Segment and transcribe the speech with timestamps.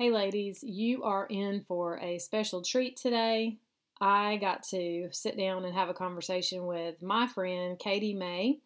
[0.00, 3.56] Hey, ladies, you are in for a special treat today.
[4.00, 8.60] I got to sit down and have a conversation with my friend Katie Mae,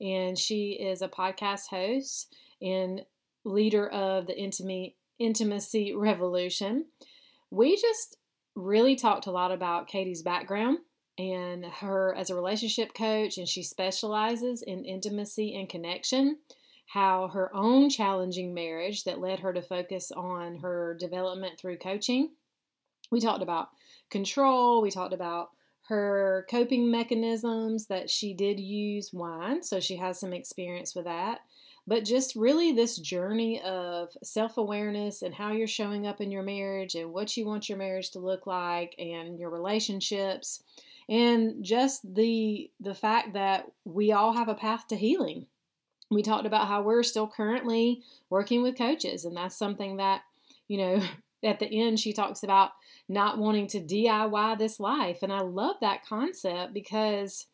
[0.00, 3.02] and she is a podcast host and
[3.44, 6.86] leader of the Intimacy, Revolution.
[7.52, 8.16] We just
[8.56, 10.78] really talked a lot about Katie's background
[11.16, 16.38] and her as a relationship coach, and she specializes in intimacy and connection
[16.92, 22.28] how her own challenging marriage that led her to focus on her development through coaching.
[23.10, 23.68] We talked about
[24.10, 25.48] control, we talked about
[25.88, 31.40] her coping mechanisms that she did use wine, so she has some experience with that.
[31.86, 36.42] But just really this journey of self awareness and how you're showing up in your
[36.42, 40.62] marriage and what you want your marriage to look like and your relationships
[41.08, 45.46] and just the the fact that we all have a path to healing
[46.14, 50.22] we talked about how we're still currently working with coaches, and that's something that,
[50.68, 51.02] you know,
[51.44, 52.70] at the end, she talks about
[53.08, 55.22] not wanting to DIY this life.
[55.22, 57.46] And I love that concept because,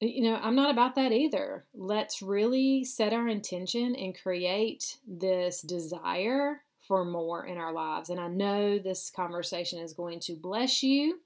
[0.00, 1.64] you know, I'm not about that either.
[1.74, 8.08] Let's really set our intention and create this desire for more in our lives.
[8.08, 11.20] And I know this conversation is going to bless you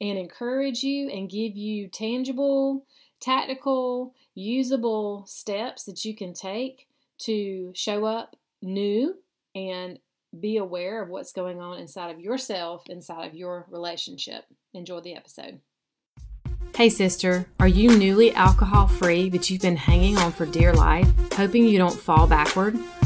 [0.00, 2.86] and encourage you and give you tangible
[3.20, 9.14] tactical, usable steps that you can take to show up new
[9.54, 9.98] and
[10.38, 14.44] be aware of what's going on inside of yourself, inside of your relationship.
[14.72, 15.60] Enjoy the episode.
[16.76, 21.08] Hey, sister, are you newly alcohol free, but you've been hanging on for dear life,
[21.34, 22.76] hoping you don't fall backward?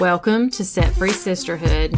[0.00, 1.94] Welcome to Set Free Sisterhood.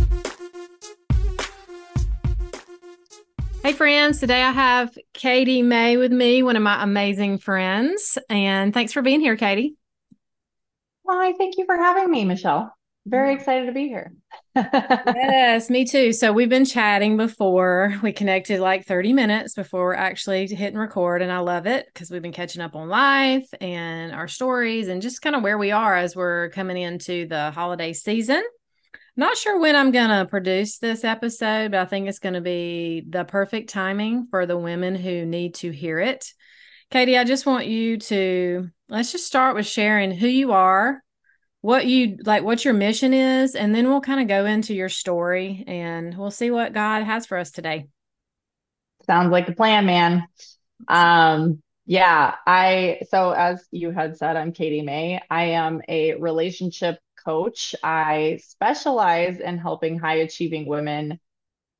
[3.62, 4.18] Hey, friends.
[4.18, 8.18] Today I have Katie Mae with me, one of my amazing friends.
[8.28, 9.76] And thanks for being here, Katie.
[11.04, 12.74] Why, thank you for having me, Michelle.
[13.06, 14.12] Very excited to be here.
[14.56, 16.12] yes, me too.
[16.12, 17.94] So we've been chatting before.
[18.02, 21.22] We connected like 30 minutes before actually hitting record.
[21.22, 25.00] And I love it because we've been catching up on life and our stories and
[25.00, 28.42] just kind of where we are as we're coming into the holiday season.
[29.16, 32.40] Not sure when I'm going to produce this episode, but I think it's going to
[32.40, 36.26] be the perfect timing for the women who need to hear it.
[36.90, 41.02] Katie, I just want you to let's just start with sharing who you are,
[41.62, 44.88] what you like, what your mission is, and then we'll kind of go into your
[44.88, 47.86] story and we'll see what God has for us today.
[49.06, 50.24] Sounds like a plan, man.
[50.88, 55.20] Um, yeah, I so as you had said, I'm Katie Mae.
[55.30, 57.74] I am a relationship coach.
[57.82, 61.20] I specialize in helping high achieving women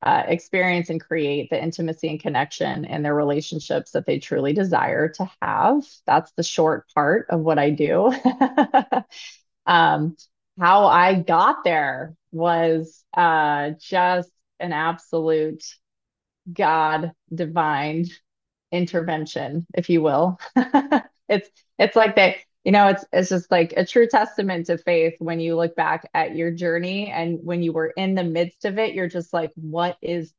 [0.03, 5.09] uh, experience and create the intimacy and connection in their relationships that they truly desire
[5.09, 5.85] to have.
[6.07, 8.13] That's the short part of what I do.
[9.67, 10.17] um,
[10.59, 14.31] how I got there was uh, just
[14.61, 15.65] an absolute
[16.53, 18.07] God divine
[18.71, 20.39] intervention, if you will.
[21.29, 25.15] it's it's like that, you know it's it's just like a true testament to faith
[25.19, 28.79] when you look back at your journey and when you were in the midst of
[28.79, 30.33] it you're just like what is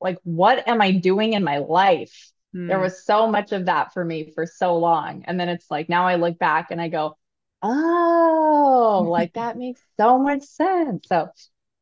[0.00, 2.68] like what am i doing in my life mm.
[2.68, 5.88] there was so much of that for me for so long and then it's like
[5.88, 7.16] now i look back and i go
[7.62, 11.28] oh like that makes so much sense so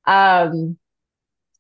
[0.07, 0.77] um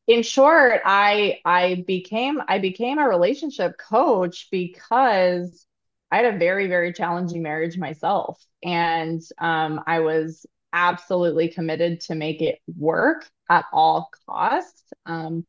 [0.06, 5.67] in short i i became i became a relationship coach because
[6.11, 8.43] I had a very, very challenging marriage myself.
[8.62, 14.85] And um, I was absolutely committed to make it work at all costs.
[15.06, 15.44] Um,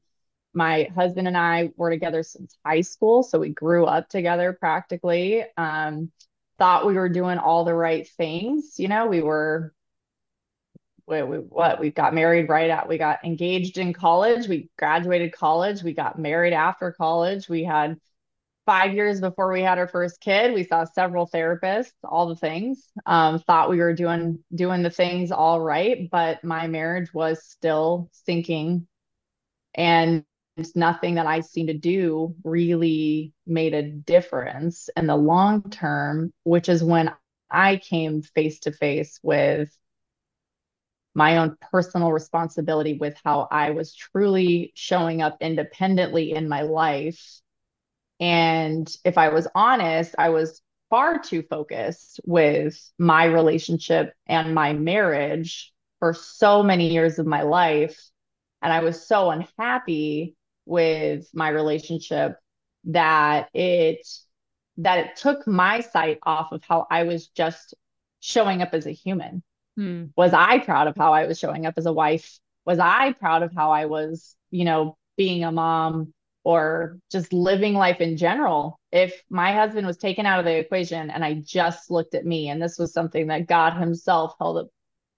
[0.54, 3.24] my husband and I were together since high school.
[3.24, 5.46] So we grew up together practically.
[5.58, 6.12] Um,
[6.60, 8.76] thought we were doing all the right things.
[8.78, 9.74] You know, we were,
[11.08, 14.48] we, we, what, we got married right at, we got engaged in college.
[14.48, 15.82] We graduated college.
[15.82, 17.50] We got married after college.
[17.50, 17.98] We had
[18.70, 22.88] five years before we had our first kid, we saw several therapists, all the things.
[23.08, 28.12] Um, thought we were doing doing the things all right, but my marriage was still
[28.12, 28.86] sinking,
[29.74, 30.24] and
[30.76, 36.34] nothing that I seemed to do really made a difference in the long term.
[36.44, 37.14] Which is when
[37.50, 39.76] I came face to face with
[41.16, 47.42] my own personal responsibility with how I was truly showing up independently in my life
[48.20, 54.74] and if I was honest, I was far too focused with my relationship and my
[54.74, 58.00] marriage for so many years of my life.
[58.62, 60.36] And I was so unhappy
[60.70, 62.38] with my relationship
[62.86, 64.08] that it
[64.78, 67.74] that it took my sight off of how I was just
[68.22, 69.44] showing up as a human.
[69.76, 70.06] Hmm.
[70.16, 72.40] Was I proud of how I was showing up as a wife?
[72.66, 76.14] Was I proud of how I was, you know, being a mom?
[76.44, 78.80] or just living life in general.
[78.92, 82.50] If my husband was taken out of the equation and I just looked at me,
[82.50, 84.70] and this was something that God Himself held a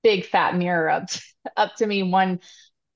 [0.04, 1.21] big fat mirror up to,
[1.57, 2.39] up to me one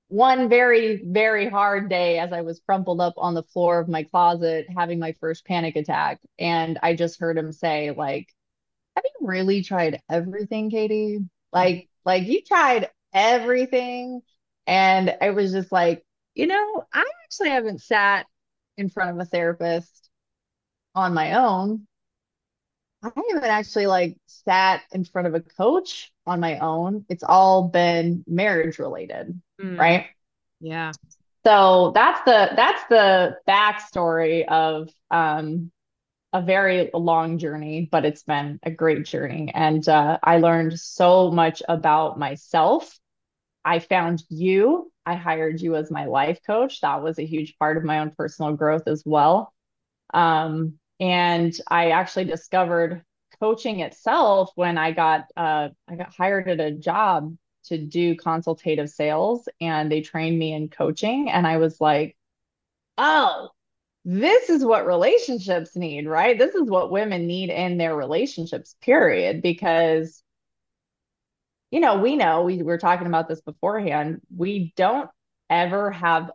[0.08, 4.04] one very very hard day as I was crumpled up on the floor of my
[4.04, 8.28] closet having my first panic attack, and I just heard him say like,
[8.96, 11.20] "Have you really tried everything, Katie?
[11.54, 14.22] Like like you tried everything?"
[14.68, 16.04] And I was just like,
[16.36, 18.28] you know, I actually haven't sat
[18.78, 20.10] in front of a therapist
[20.96, 21.88] on my own.
[23.04, 27.06] I haven't actually like sat in front of a coach on my own.
[27.10, 29.78] It's all been marriage related, mm.
[29.78, 30.08] right?
[30.60, 30.92] Yeah.
[31.46, 35.72] So that's the that's the backstory of um
[36.34, 39.52] a very long journey, but it's been a great journey.
[39.54, 43.00] And uh, I learned so much about myself.
[43.64, 46.82] I found you I hired you as my life coach.
[46.82, 49.54] That was a huge part of my own personal growth as well.
[50.14, 53.04] Um, and I actually discovered
[53.40, 58.90] coaching itself when I got uh, I got hired at a job to do consultative
[58.90, 62.18] sales, and they trained me in coaching, and I was like,
[62.98, 63.50] oh.
[64.08, 66.38] This is what relationships need, right?
[66.38, 69.42] This is what women need in their relationships, period.
[69.42, 70.24] Because
[71.72, 74.22] you know, we know we were talking about this beforehand.
[74.36, 75.10] We don't
[75.50, 76.32] ever have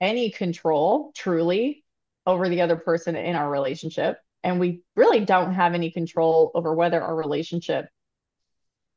[0.00, 1.81] any control truly
[2.26, 4.18] over the other person in our relationship.
[4.42, 7.88] And we really don't have any control over whether our relationship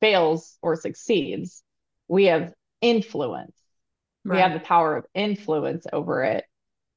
[0.02, 1.64] fails or succeeds.
[2.08, 3.56] We have influence.
[4.24, 4.36] Right.
[4.36, 6.46] We have the power of influence over it.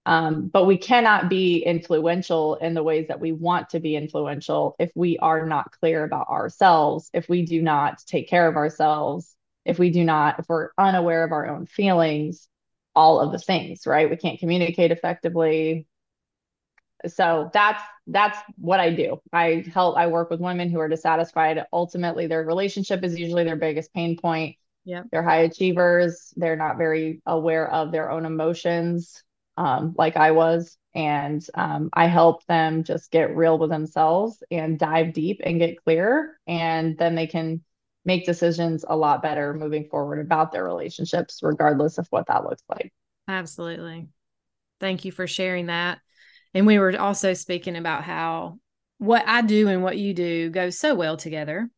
[0.06, 4.74] Um, but we cannot be influential in the ways that we want to be influential
[4.78, 9.36] if we are not clear about ourselves, if we do not take care of ourselves,
[9.66, 12.48] if we do not, if we're unaware of our own feelings,
[12.94, 14.08] all of the things, right?
[14.08, 15.86] We can't communicate effectively.
[17.06, 19.20] So that's that's what I do.
[19.32, 21.64] I help I work with women who are dissatisfied.
[21.72, 24.56] Ultimately, their relationship is usually their biggest pain point.
[24.84, 25.02] Yeah.
[25.12, 26.32] They're high achievers.
[26.36, 29.22] They're not very aware of their own emotions
[29.58, 30.78] um, like I was.
[30.94, 35.84] And um, I help them just get real with themselves and dive deep and get
[35.84, 36.38] clear.
[36.46, 37.62] And then they can
[38.04, 42.62] make decisions a lot better moving forward about their relationships, regardless of what that looks
[42.68, 42.92] like.
[43.28, 44.08] Absolutely.
[44.80, 45.98] Thank you for sharing that.
[46.54, 48.58] And we were also speaking about how
[48.98, 51.70] what I do and what you do goes so well together.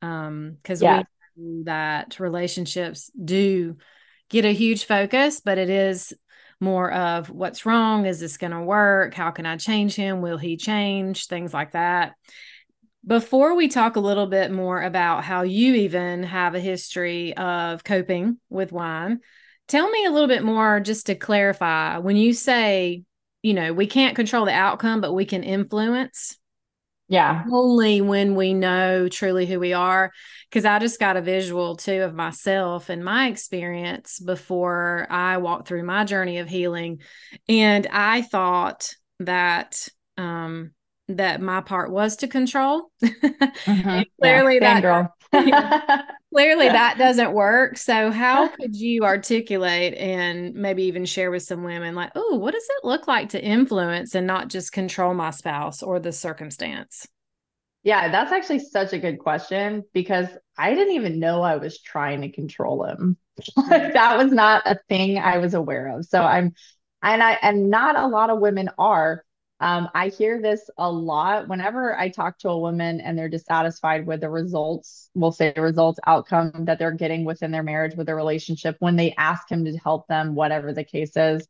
[0.00, 1.02] Um, because yeah.
[1.36, 3.76] we that relationships do
[4.28, 6.12] get a huge focus, but it is
[6.60, 8.06] more of what's wrong?
[8.06, 9.14] Is this going to work?
[9.14, 10.20] How can I change him?
[10.20, 11.26] Will he change?
[11.26, 12.14] Things like that.
[13.06, 17.84] Before we talk a little bit more about how you even have a history of
[17.84, 19.20] coping with wine,
[19.68, 23.04] tell me a little bit more just to clarify when you say,
[23.48, 26.36] you know, we can't control the outcome, but we can influence
[27.08, 27.44] yeah.
[27.50, 30.12] Only when we know truly who we are.
[30.52, 35.68] Cause I just got a visual too of myself and my experience before I walked
[35.68, 37.00] through my journey of healing.
[37.48, 39.88] And I thought that,
[40.18, 40.72] um,
[41.08, 42.90] that my part was to control.
[43.66, 44.02] Mm-hmm.
[44.20, 45.10] clearly yeah, that
[46.32, 47.76] clearly that doesn't work.
[47.76, 52.54] So how could you articulate and maybe even share with some women like, oh, what
[52.54, 57.06] does it look like to influence and not just control my spouse or the circumstance?
[57.82, 62.22] Yeah, that's actually such a good question because I didn't even know I was trying
[62.22, 63.16] to control him.
[63.56, 66.04] like that was not a thing I was aware of.
[66.04, 66.52] So I'm
[67.02, 69.24] and I and not a lot of women are
[69.60, 74.06] um, I hear this a lot whenever I talk to a woman and they're dissatisfied
[74.06, 78.06] with the results, we'll say the results outcome that they're getting within their marriage, with
[78.06, 81.46] their relationship, when they ask him to help them, whatever the case is.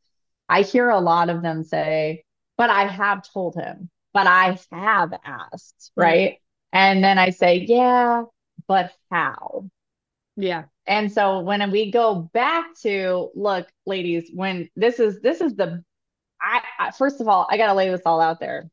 [0.47, 2.23] I hear a lot of them say,
[2.57, 6.31] but I have told him, but I have asked, right?
[6.31, 6.77] Mm-hmm.
[6.77, 8.23] And then I say, yeah,
[8.67, 9.69] but how?
[10.35, 10.63] Yeah.
[10.87, 15.83] And so when we go back to look, ladies, when this is this is the
[16.41, 18.69] I, I first of all, I got to lay this all out there.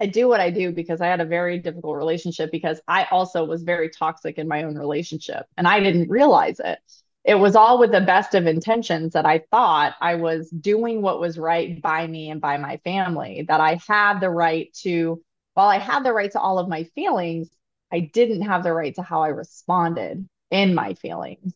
[0.00, 3.44] I do what I do because I had a very difficult relationship because I also
[3.44, 6.78] was very toxic in my own relationship and I didn't realize it.
[7.22, 11.20] It was all with the best of intentions that I thought I was doing what
[11.20, 15.68] was right by me and by my family, that I had the right to, while
[15.68, 17.50] I had the right to all of my feelings,
[17.92, 21.52] I didn't have the right to how I responded in my feelings.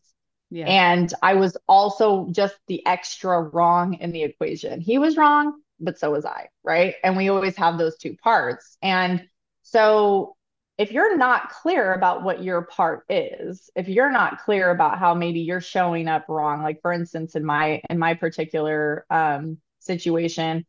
[0.54, 0.66] Yeah.
[0.66, 4.80] And I was also just the extra wrong in the equation.
[4.80, 6.94] He was wrong, but so was I, right?
[7.02, 8.78] And we always have those two parts.
[8.80, 9.26] And
[9.64, 10.36] so
[10.78, 15.12] if you're not clear about what your part is, if you're not clear about how
[15.12, 20.64] maybe you're showing up wrong, like for instance, in my in my particular um, situation,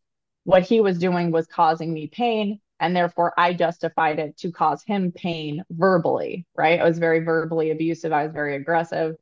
[0.46, 4.82] what he was doing was causing me pain, and therefore I justified it to cause
[4.84, 6.80] him pain verbally, right?
[6.80, 8.12] I was very verbally abusive.
[8.12, 9.16] I was very aggressive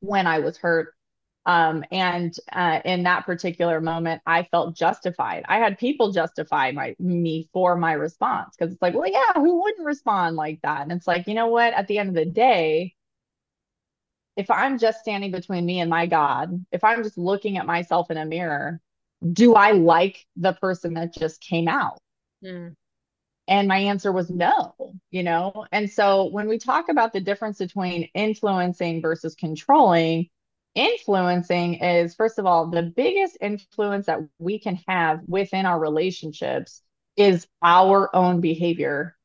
[0.00, 0.94] when I was hurt.
[1.46, 5.44] Um, and uh, in that particular moment, I felt justified.
[5.48, 9.62] I had people justify my me for my response because it's like, well, yeah, who
[9.62, 10.82] wouldn't respond like that?
[10.82, 11.72] And it's like, you know what?
[11.72, 12.94] At the end of the day,
[14.36, 18.10] if I'm just standing between me and my God, if I'm just looking at myself
[18.10, 18.80] in a mirror,
[19.32, 21.98] do I like the person that just came out?
[22.44, 22.76] Mm.
[23.48, 24.74] And my answer was no,
[25.10, 25.66] you know?
[25.72, 30.28] And so when we talk about the difference between influencing versus controlling,
[30.74, 36.82] influencing is first of all the biggest influence that we can have within our relationships
[37.16, 39.16] is our own behavior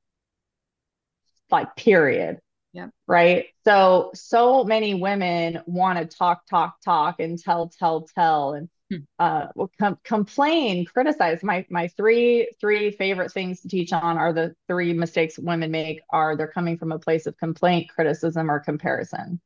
[1.51, 2.39] like period.
[2.71, 3.45] Yeah right?
[3.65, 8.69] So so many women want to talk talk talk and tell tell tell and
[9.19, 9.47] uh
[9.79, 14.93] com- complain criticize my my three three favorite things to teach on are the three
[14.93, 19.39] mistakes women make are they're coming from a place of complaint criticism or comparison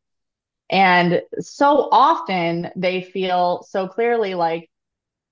[0.70, 4.70] and so often they feel so clearly like,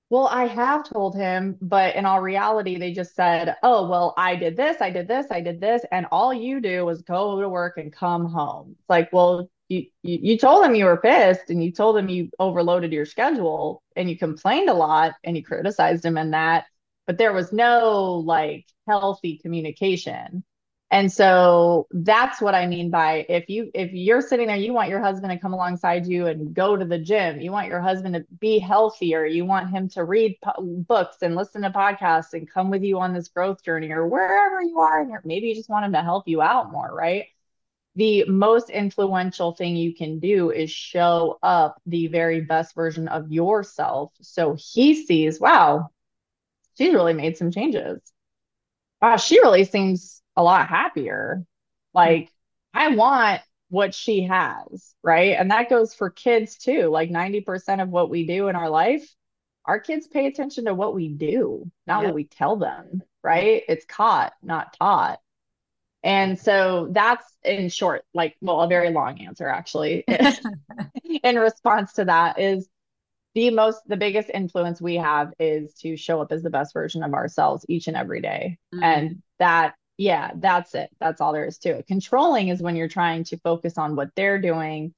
[0.10, 4.36] well, I have told him, but in all reality, they just said, oh, well, I
[4.36, 5.84] did this, I did this, I did this.
[5.92, 8.76] And all you do was go to work and come home.
[8.80, 12.30] It's like, well, you, you, told him you were pissed and you told him you
[12.40, 16.66] overloaded your schedule and you complained a lot and you criticized him in that,
[17.08, 20.44] but there was no like healthy communication.
[20.92, 24.90] And so that's what I mean by if you if you're sitting there, you want
[24.90, 27.42] your husband to come alongside you and go to the gym.
[27.42, 29.26] You want your husband to be healthier.
[29.26, 33.00] You want him to read po- books and listen to podcasts and come with you
[33.00, 35.02] on this growth journey or wherever you are.
[35.02, 37.26] And maybe you just want him to help you out more, right?
[37.96, 43.32] The most influential thing you can do is show up the very best version of
[43.32, 44.12] yourself.
[44.22, 45.90] So he sees, wow,
[46.78, 48.02] she's really made some changes.
[49.02, 51.46] Wow, she really seems a lot happier.
[51.94, 52.30] Like
[52.74, 55.36] I want what she has, right?
[55.38, 56.88] And that goes for kids too.
[56.88, 59.10] Like 90% of what we do in our life,
[59.66, 62.08] our kids pay attention to what we do, not yep.
[62.08, 63.64] what we tell them, right?
[63.68, 65.20] It's caught, not taught.
[66.06, 70.06] And so that's in short, like, well, a very long answer actually
[71.24, 72.70] in response to that is
[73.34, 77.02] the most, the biggest influence we have is to show up as the best version
[77.02, 78.60] of ourselves each and every day.
[78.74, 78.84] Mm-hmm.
[78.84, 80.90] And that yeah, that's it.
[81.00, 81.88] That's all there is to it.
[81.88, 84.94] Controlling is when you're trying to focus on what they're doing,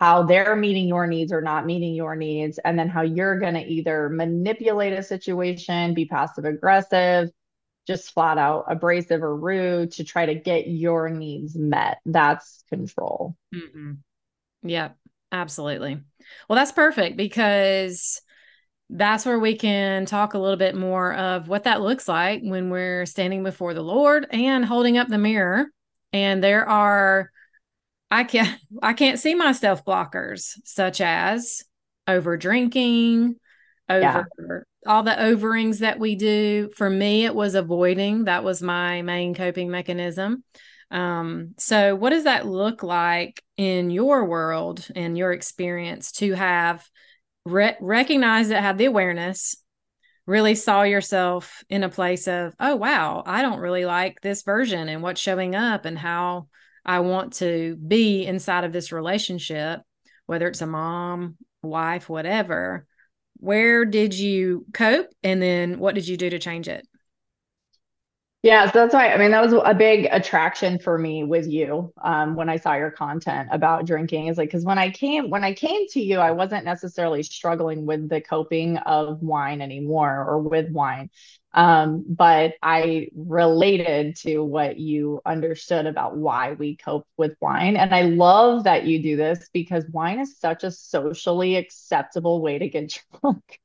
[0.00, 3.54] how they're meeting your needs or not meeting your needs, and then how you're going
[3.54, 7.30] to either manipulate a situation, be passive aggressive,
[7.88, 11.98] just flat out abrasive or rude to try to get your needs met.
[12.06, 13.34] That's control.
[13.52, 13.92] Mm-hmm.
[15.32, 15.98] Absolutely.
[16.48, 18.20] Well, that's perfect because
[18.90, 22.70] that's where we can talk a little bit more of what that looks like when
[22.70, 25.66] we're standing before the Lord and holding up the mirror.
[26.12, 27.30] And there are
[28.10, 31.62] I can't I can't see myself blockers such as
[32.06, 33.36] over drinking,
[33.88, 34.90] over yeah.
[34.90, 36.70] all the overings that we do.
[36.76, 38.24] For me, it was avoiding.
[38.24, 40.44] That was my main coping mechanism.
[40.90, 46.86] Um, so what does that look like in your world and your experience to have
[47.44, 49.56] re- recognize that, have the awareness,
[50.26, 54.88] really saw yourself in a place of, oh, wow, I don't really like this version
[54.88, 56.48] and what's showing up and how
[56.84, 59.80] I want to be inside of this relationship,
[60.26, 62.86] whether it's a mom, wife, whatever.
[63.38, 65.08] Where did you cope?
[65.22, 66.86] And then what did you do to change it?
[68.42, 71.92] Yeah, so that's why I mean that was a big attraction for me with you
[72.00, 74.28] um, when I saw your content about drinking.
[74.28, 77.84] Is like because when I came when I came to you, I wasn't necessarily struggling
[77.84, 81.10] with the coping of wine anymore or with wine.
[81.58, 87.76] Um, but I related to what you understood about why we cope with wine.
[87.76, 92.60] And I love that you do this because wine is such a socially acceptable way
[92.60, 93.58] to get drunk.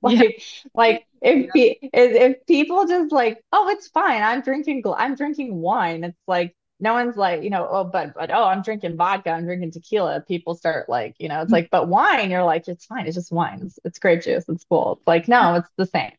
[0.00, 0.70] like, yeah.
[0.74, 1.74] like if, yeah.
[1.92, 4.22] if people just like, oh, it's fine.
[4.22, 6.04] I'm drinking, I'm drinking wine.
[6.04, 9.44] It's like, no one's like, you know, oh, but, but, oh, I'm drinking vodka, I'm
[9.44, 10.22] drinking tequila.
[10.26, 13.06] People start like, you know, it's like, but wine, you're like, it's fine.
[13.06, 13.60] It's just wine.
[13.62, 14.48] It's, it's grape juice.
[14.48, 14.94] It's cool.
[14.98, 16.12] It's like, no, it's the same.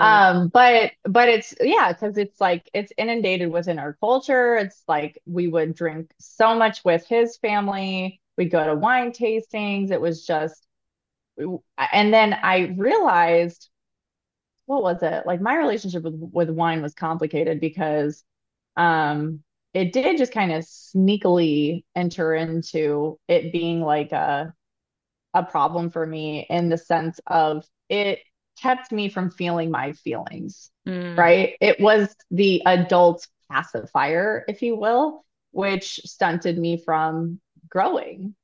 [0.00, 4.56] Um, but, but it's, yeah, because it's like, it's inundated within our culture.
[4.56, 8.20] It's like we would drink so much with his family.
[8.38, 9.90] We'd go to wine tastings.
[9.90, 10.66] It was just,
[11.38, 13.68] and then I realized,
[14.66, 15.26] what was it?
[15.26, 18.24] Like my relationship with, with wine was complicated because,
[18.76, 19.42] um,
[19.74, 24.52] it did just kind of sneakily enter into it being like a
[25.34, 28.20] a problem for me in the sense of it
[28.60, 31.16] kept me from feeling my feelings mm.
[31.16, 38.34] right it was the adult pacifier if you will which stunted me from growing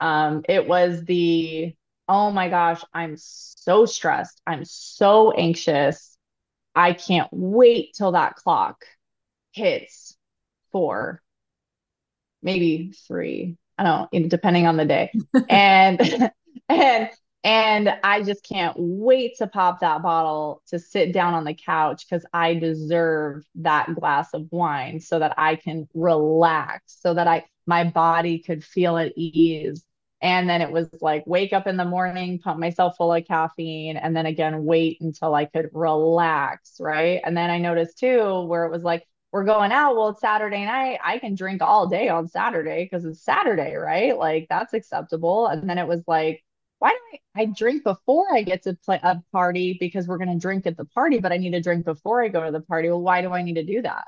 [0.00, 1.74] um it was the
[2.08, 6.16] oh my gosh i'm so stressed i'm so anxious
[6.74, 8.84] i can't wait till that clock
[9.54, 10.16] hits
[10.74, 11.22] four,
[12.42, 13.56] maybe three.
[13.78, 15.12] I don't know, depending on the day.
[15.48, 16.30] and
[16.68, 17.08] and
[17.44, 22.06] and I just can't wait to pop that bottle to sit down on the couch
[22.08, 27.44] because I deserve that glass of wine so that I can relax, so that I
[27.66, 29.84] my body could feel at ease.
[30.22, 33.98] And then it was like wake up in the morning, pump myself full of caffeine,
[33.98, 36.76] and then again wait until I could relax.
[36.80, 37.20] Right.
[37.24, 39.96] And then I noticed too, where it was like, we're going out.
[39.96, 40.98] Well, it's Saturday night.
[41.04, 44.16] I can drink all day on Saturday because it's Saturday, right?
[44.16, 45.46] Like that's acceptable.
[45.48, 46.42] And then it was like,
[46.84, 50.28] why do I, I drink before I get to play a party because we're going
[50.28, 52.60] to drink at the party, but I need to drink before I go to the
[52.60, 52.90] party.
[52.90, 54.04] Well, why do I need to do that?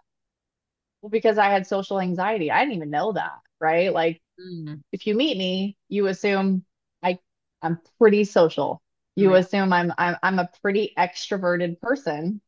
[1.00, 2.50] Well, because I had social anxiety.
[2.50, 3.90] I didn't even know that, right?
[3.90, 4.82] Like mm.
[4.92, 6.66] if you meet me, you assume
[7.02, 7.18] I
[7.62, 8.82] I'm pretty social.
[9.14, 9.42] You right.
[9.42, 12.42] assume I'm I'm I'm a pretty extroverted person.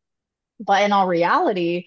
[0.60, 1.86] But in all reality,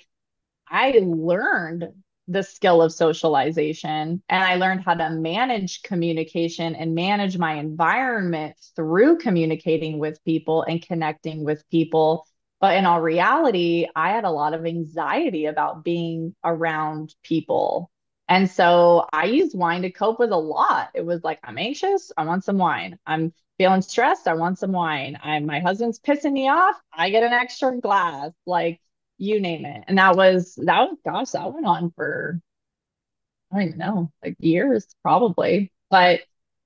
[0.68, 1.94] I learned
[2.32, 8.56] the skill of socialization and I learned how to manage communication and manage my environment
[8.76, 12.26] through communicating with people and connecting with people.
[12.60, 17.92] But in all reality, I had a lot of anxiety about being around people.
[18.30, 20.92] And so I used wine to cope with a lot.
[20.94, 22.98] It was like, I'm anxious, I want some wine.
[23.06, 25.20] I'm feeling stressed, I want some wine.
[25.22, 28.32] I'm my husband's pissing me off, I get an extra glass.
[28.46, 28.80] Like
[29.22, 29.84] you name it.
[29.88, 32.42] And that was that was gosh, that went on for
[33.52, 35.72] I don't even know, like years probably.
[35.90, 36.22] But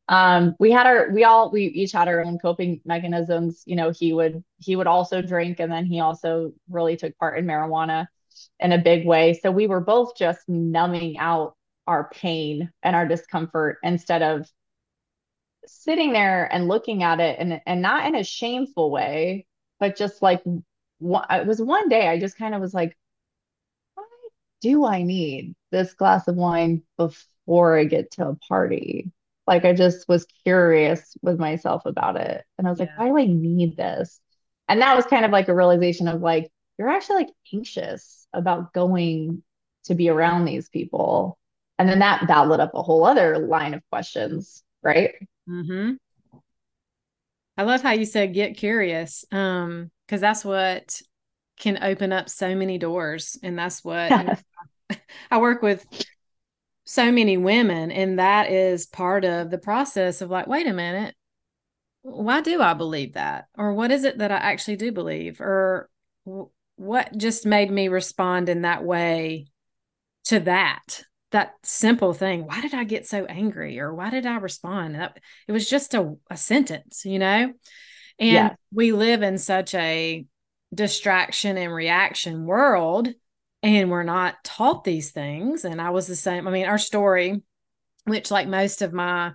[0.07, 3.63] um we had our we all we each had our own coping mechanisms.
[3.65, 7.39] You know, he would he would also drink and then he also really took part
[7.39, 8.07] in marijuana
[8.59, 9.33] in a big way.
[9.33, 11.55] So we were both just numbing out
[11.87, 14.47] our pain and our discomfort instead of
[15.67, 19.47] sitting there and looking at it and and not in a shameful way,
[19.79, 20.43] but just like
[21.01, 22.97] it was one day I just kind of was like,
[23.95, 24.03] why
[24.61, 29.11] do I need this glass of wine before I get to a party?
[29.47, 32.43] Like I just was curious with myself about it.
[32.57, 32.85] And I was yeah.
[32.85, 34.19] like, why do I need this?
[34.67, 38.73] And that was kind of like a realization of like, you're actually like anxious about
[38.73, 39.43] going
[39.85, 41.37] to be around these people.
[41.77, 45.13] And then that that lit up a whole other line of questions, right?
[45.47, 45.93] Mm-hmm.
[47.57, 49.25] I love how you said get curious.
[49.31, 51.01] Um, because that's what
[51.57, 54.11] can open up so many doors and that's what
[55.31, 55.85] I work with
[56.83, 61.15] so many women and that is part of the process of like wait a minute.
[62.03, 63.45] Why do I believe that?
[63.57, 65.41] Or what is it that I actually do believe?
[65.41, 65.89] Or
[66.75, 69.47] what just made me respond in that way
[70.25, 73.79] to that that simple thing why did I get so angry?
[73.79, 74.95] Or why did I respond?
[74.95, 77.53] That, it was just a, a sentence you know
[78.19, 80.25] and we live in such a
[80.73, 83.09] distraction and reaction world,
[83.63, 85.65] and we're not taught these things.
[85.65, 86.47] And I was the same.
[86.47, 87.41] I mean, our story,
[88.05, 89.33] which, like most of my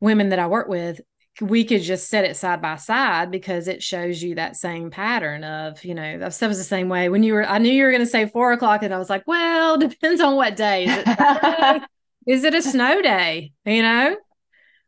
[0.00, 1.00] women that I work with,
[1.40, 5.44] we could just set it side by side because it shows you that same pattern
[5.44, 7.92] of, you know, that was the same way when you were, I knew you were
[7.92, 10.84] going to say four o'clock and I was like, well, depends on what day.
[10.84, 11.82] Is it,
[12.26, 13.52] is it a snow day?
[13.64, 14.16] You know,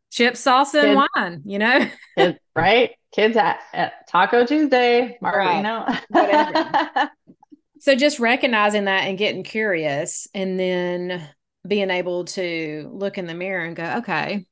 [0.09, 1.87] chips, salsa, and wine, you know?
[2.55, 2.91] right?
[3.11, 5.85] Kids at, at Taco Tuesday, Marino.
[6.09, 7.09] Right.
[7.79, 11.27] so just recognizing that and getting curious and then
[11.67, 14.45] being able to look in the mirror and go, okay,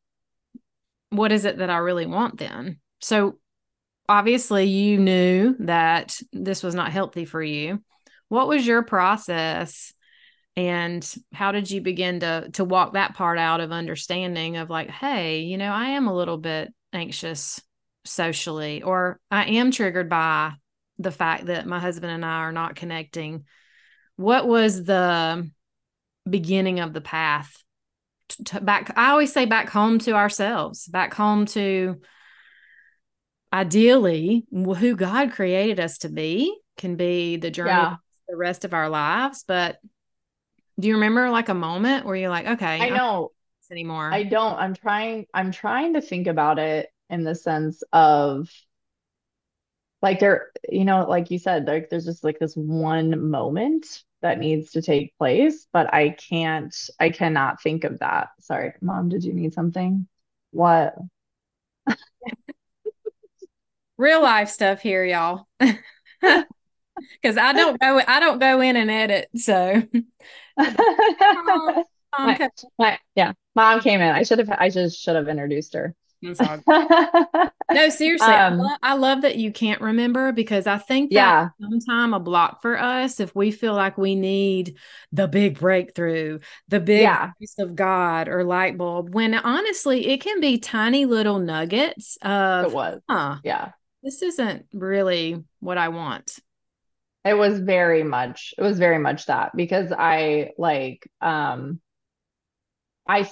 [1.10, 2.80] what is it that I really want then?
[3.02, 3.40] So
[4.08, 7.82] obviously you knew that this was not healthy for you.
[8.28, 9.94] What was your process
[10.56, 14.90] and how did you begin to to walk that part out of understanding of like,
[14.90, 17.62] hey, you know, I am a little bit anxious
[18.06, 20.54] socially or I am triggered by
[20.98, 23.46] the fact that my husband and I are not connecting.
[24.16, 25.50] What was the
[26.30, 27.64] beginning of the path
[28.46, 32.02] to back I always say back home to ourselves, back home to
[33.52, 37.96] ideally who God created us to be can be the journey yeah.
[38.28, 39.44] the rest of our lives.
[39.48, 39.80] But
[40.80, 43.32] do you remember like a moment where you're like, okay, I know
[43.72, 44.12] anymore?
[44.12, 44.56] I don't.
[44.58, 48.50] I'm trying, I'm trying to think about it in the sense of
[50.02, 54.40] like there, you know, like you said, like there's just like this one moment that
[54.40, 58.30] needs to take place, but I can't, I cannot think of that.
[58.40, 60.08] Sorry, mom, did you need something?
[60.52, 60.96] What?
[63.98, 65.48] real life stuff here, y'all.
[67.22, 69.30] Because I don't go, I don't go in and edit.
[69.36, 69.84] So,
[70.58, 71.84] mom,
[72.18, 74.10] my, my, yeah, mom came in.
[74.10, 75.96] I should have, I just should have introduced her.
[77.72, 81.16] no, seriously, um, I, love, I, love, that you can't remember because I think that
[81.16, 81.50] yeah.
[81.62, 84.76] sometimes a block for us if we feel like we need
[85.12, 87.32] the big breakthrough, the big yeah.
[87.40, 89.14] piece of God or light bulb.
[89.14, 92.66] When honestly, it can be tiny little nuggets of.
[92.66, 93.72] It was, huh, yeah
[94.04, 96.38] this isn't really what I want.
[97.26, 101.82] It was very much, it was very much that because I like, um,
[103.08, 103.30] I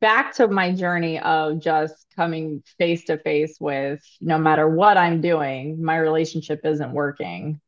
[0.00, 5.20] back to my journey of just coming face to face with no matter what I'm
[5.20, 7.60] doing, my relationship isn't working.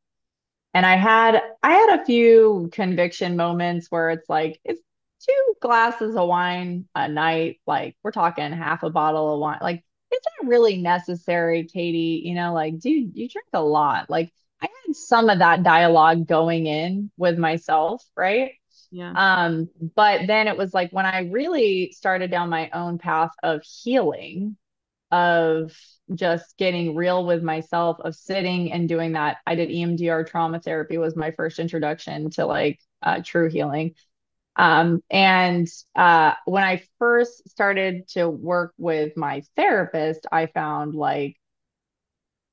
[0.74, 4.81] And I had I had a few conviction moments where it's like it's
[5.20, 9.85] two glasses of wine a night, like we're talking half a bottle of wine, like
[10.14, 12.22] is that really necessary, Katie?
[12.24, 14.09] You know, like, dude, you drink a lot.
[14.11, 18.53] Like, I had some of that dialogue going in with myself, right?
[18.94, 19.12] Yeah.
[19.16, 23.62] Um, but then it was like when I really started down my own path of
[23.64, 24.57] healing,
[25.11, 25.76] of
[26.14, 29.38] just getting real with myself, of sitting and doing that.
[29.48, 33.96] I did EMDR trauma therapy was my first introduction to like uh, true healing.
[34.54, 41.37] Um, and uh, when I first started to work with my therapist, I found like,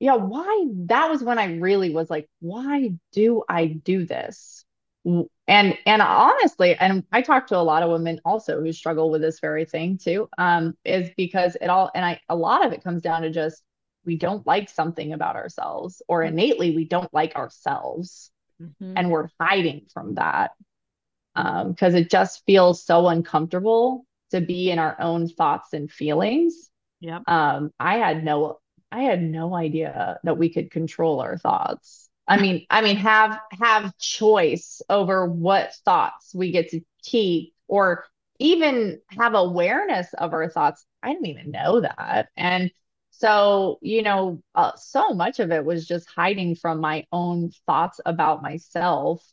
[0.00, 0.66] yeah, why?
[0.86, 4.61] That was when I really was like, why do I do this?
[5.04, 9.20] And and honestly, and I talk to a lot of women also who struggle with
[9.20, 10.28] this very thing too.
[10.38, 13.62] Um, is because it all and I a lot of it comes down to just
[14.04, 18.94] we don't like something about ourselves, or innately we don't like ourselves, mm-hmm.
[18.96, 20.52] and we're hiding from that
[21.34, 26.70] because um, it just feels so uncomfortable to be in our own thoughts and feelings.
[27.00, 27.20] Yeah.
[27.26, 28.60] Um, I had no,
[28.90, 32.08] I had no idea that we could control our thoughts.
[32.28, 38.04] I mean, I mean, have have choice over what thoughts we get to keep, or
[38.38, 40.84] even have awareness of our thoughts.
[41.02, 42.70] I didn't even know that, and
[43.10, 48.00] so you know, uh, so much of it was just hiding from my own thoughts
[48.06, 49.24] about myself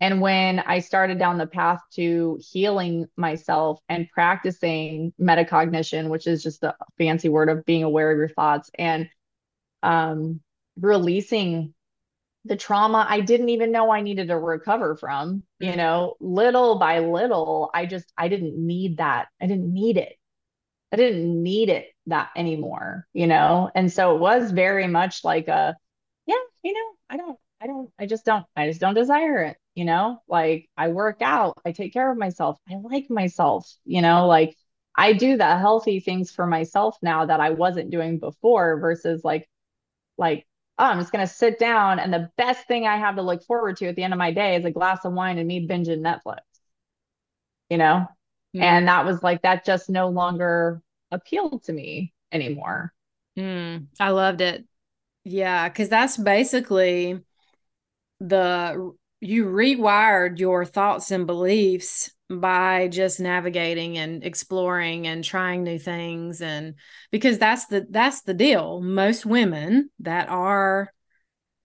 [0.00, 6.42] and when I started down the path to healing myself and practicing metacognition, which is
[6.42, 9.08] just the fancy word of being aware of your thoughts and
[9.82, 10.40] um,
[10.80, 11.74] releasing
[12.44, 15.78] the trauma I didn't even know I needed to recover from, you mm-hmm.
[15.78, 19.28] know, little by little, I just, I didn't need that.
[19.40, 20.14] I didn't need it.
[20.92, 23.70] I didn't need it that anymore, you know?
[23.74, 25.76] And so it was very much like a,
[26.26, 29.56] yeah, you know, I don't, I don't, I just don't, I just don't desire it
[29.78, 34.02] you know like i work out i take care of myself i like myself you
[34.02, 34.56] know like
[34.96, 39.48] i do the healthy things for myself now that i wasn't doing before versus like
[40.16, 40.47] like
[40.78, 43.42] oh i'm just going to sit down and the best thing i have to look
[43.44, 45.66] forward to at the end of my day is a glass of wine and me
[45.66, 46.38] binging netflix
[47.68, 48.06] you know?
[48.56, 48.62] Mm.
[48.62, 52.92] and that was like that just no longer appealed to me anymore.
[53.38, 54.64] Mm, i loved it.
[55.24, 57.20] Yeah because that's basically
[58.20, 65.78] the you rewired your thoughts and beliefs by just navigating and exploring and trying new
[65.78, 66.42] things.
[66.42, 66.74] And
[67.10, 68.80] because that's the that's the deal.
[68.80, 70.92] Most women that are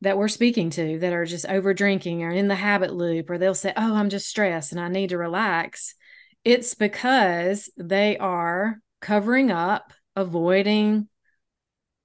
[0.02, 3.38] that we're speaking to that are just over drinking or in the habit loop or
[3.38, 5.96] they'll say oh i'm just stressed and i need to relax.
[6.44, 11.08] It's because they are covering up avoiding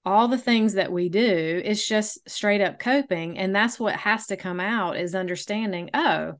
[0.05, 1.61] all the things that we do.
[1.64, 3.37] It's just straight up coping.
[3.37, 6.35] And that's what has to come out is understanding oh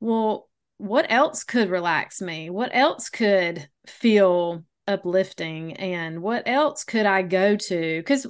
[0.00, 7.06] well what else could relax me what else could feel uplifting and what else could
[7.06, 7.98] I go to?
[7.98, 8.26] Because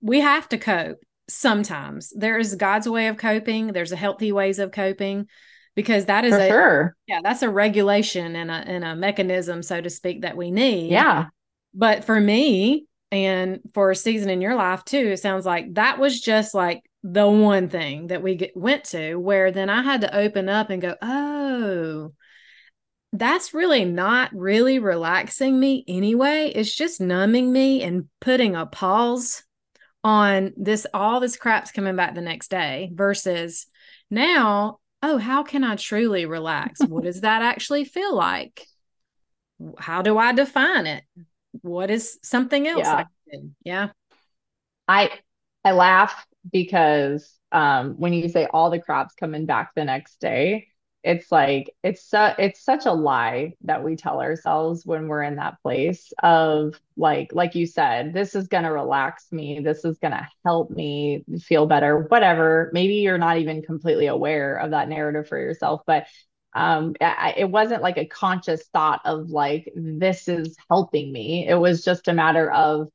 [0.00, 2.12] we have to cope sometimes.
[2.14, 5.26] There is God's way of coping, there's a healthy ways of coping
[5.74, 6.96] because that is For a sure.
[7.06, 10.90] yeah, that's a regulation and a and a mechanism, so to speak, that we need.
[10.90, 11.26] Yeah.
[11.74, 15.98] But for me, and for a season in your life too, it sounds like that
[15.98, 20.02] was just like the one thing that we get, went to where then I had
[20.02, 22.12] to open up and go, oh,
[23.12, 26.52] that's really not really relaxing me anyway.
[26.54, 29.42] It's just numbing me and putting a pause
[30.04, 33.66] on this, all this crap's coming back the next day versus
[34.10, 36.80] now, oh, how can I truly relax?
[36.86, 38.66] what does that actually feel like?
[39.78, 41.04] How do I define it?
[41.62, 42.86] What is something else?
[42.86, 43.04] Yeah.
[43.64, 43.88] yeah.
[44.86, 45.10] I
[45.64, 50.68] I laugh because um when you say all the crap's coming back the next day,
[51.04, 55.36] it's like it's su- it's such a lie that we tell ourselves when we're in
[55.36, 59.98] that place of like like you said, this is going to relax me, this is
[59.98, 62.70] going to help me feel better, whatever.
[62.72, 66.06] Maybe you're not even completely aware of that narrative for yourself, but
[66.54, 71.46] um I, it wasn't like a conscious thought of like this is helping me.
[71.48, 72.88] It was just a matter of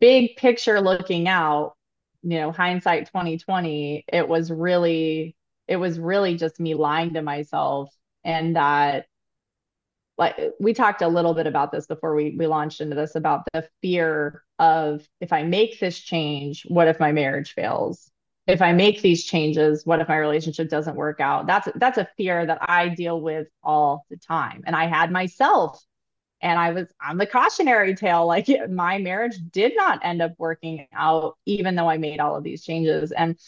[0.00, 1.74] big picture looking out,
[2.22, 5.36] you know, hindsight 2020, it was really,
[5.68, 7.92] it was really just me lying to myself.
[8.24, 9.06] And that,
[10.18, 13.42] like, we talked a little bit about this before we, we launched into this about
[13.52, 18.10] the fear of if I make this change, what if my marriage fails?
[18.46, 21.46] If I make these changes, what if my relationship doesn't work out?
[21.46, 24.64] That's that's a fear that I deal with all the time.
[24.66, 25.80] And I had myself
[26.42, 28.26] and I was on the cautionary tale.
[28.26, 32.44] Like my marriage did not end up working out, even though I made all of
[32.44, 33.12] these changes.
[33.12, 33.38] And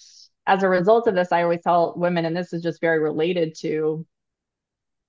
[0.47, 3.55] as a result of this, I always tell women, and this is just very related
[3.57, 4.07] to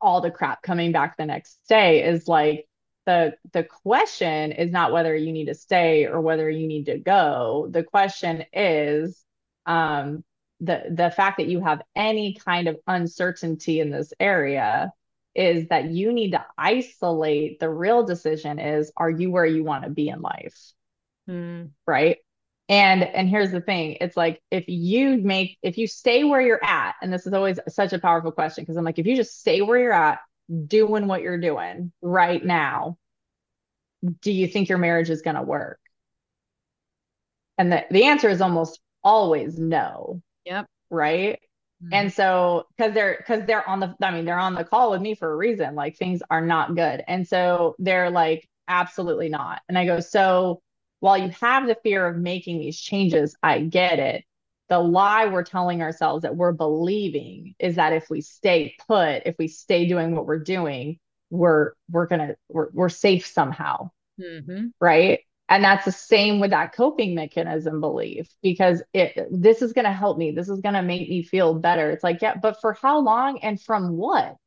[0.01, 2.67] all the crap coming back the next day, is like
[3.05, 6.97] the the question is not whether you need to stay or whether you need to
[6.97, 7.67] go.
[7.69, 9.23] The question is
[9.65, 10.23] um,
[10.59, 14.91] the the fact that you have any kind of uncertainty in this area
[15.35, 19.83] is that you need to isolate the real decision is are you where you want
[19.83, 20.57] to be in life?
[21.29, 21.71] Mm.
[21.87, 22.17] right?
[22.69, 26.63] And and here's the thing it's like if you make if you stay where you're
[26.63, 29.39] at and this is always such a powerful question because i'm like if you just
[29.39, 30.17] stay where you're at
[30.65, 32.97] doing what you're doing right now
[34.21, 35.79] do you think your marriage is going to work?
[37.57, 40.21] And the, the answer is almost always no.
[40.45, 40.67] Yep.
[40.89, 41.39] Right
[41.83, 41.93] Mm-hmm.
[41.93, 45.01] And so because they're because they're on the I mean they're on the call with
[45.01, 47.03] me for a reason like things are not good.
[47.07, 49.61] And so they're like absolutely not.
[49.67, 50.61] And I go so
[50.99, 54.23] while you have the fear of making these changes, I get it.
[54.69, 59.35] The lie we're telling ourselves that we're believing is that if we stay put, if
[59.37, 60.97] we stay doing what we're doing,
[61.29, 63.91] we're we're gonna we're we're safe somehow.
[64.19, 64.67] Mm-hmm.
[64.79, 65.19] Right.
[65.47, 69.91] And that's the same with that coping mechanism belief because it this is going to
[69.91, 70.31] help me.
[70.31, 71.91] This is going to make me feel better.
[71.91, 74.37] It's like, yeah, but for how long and from what?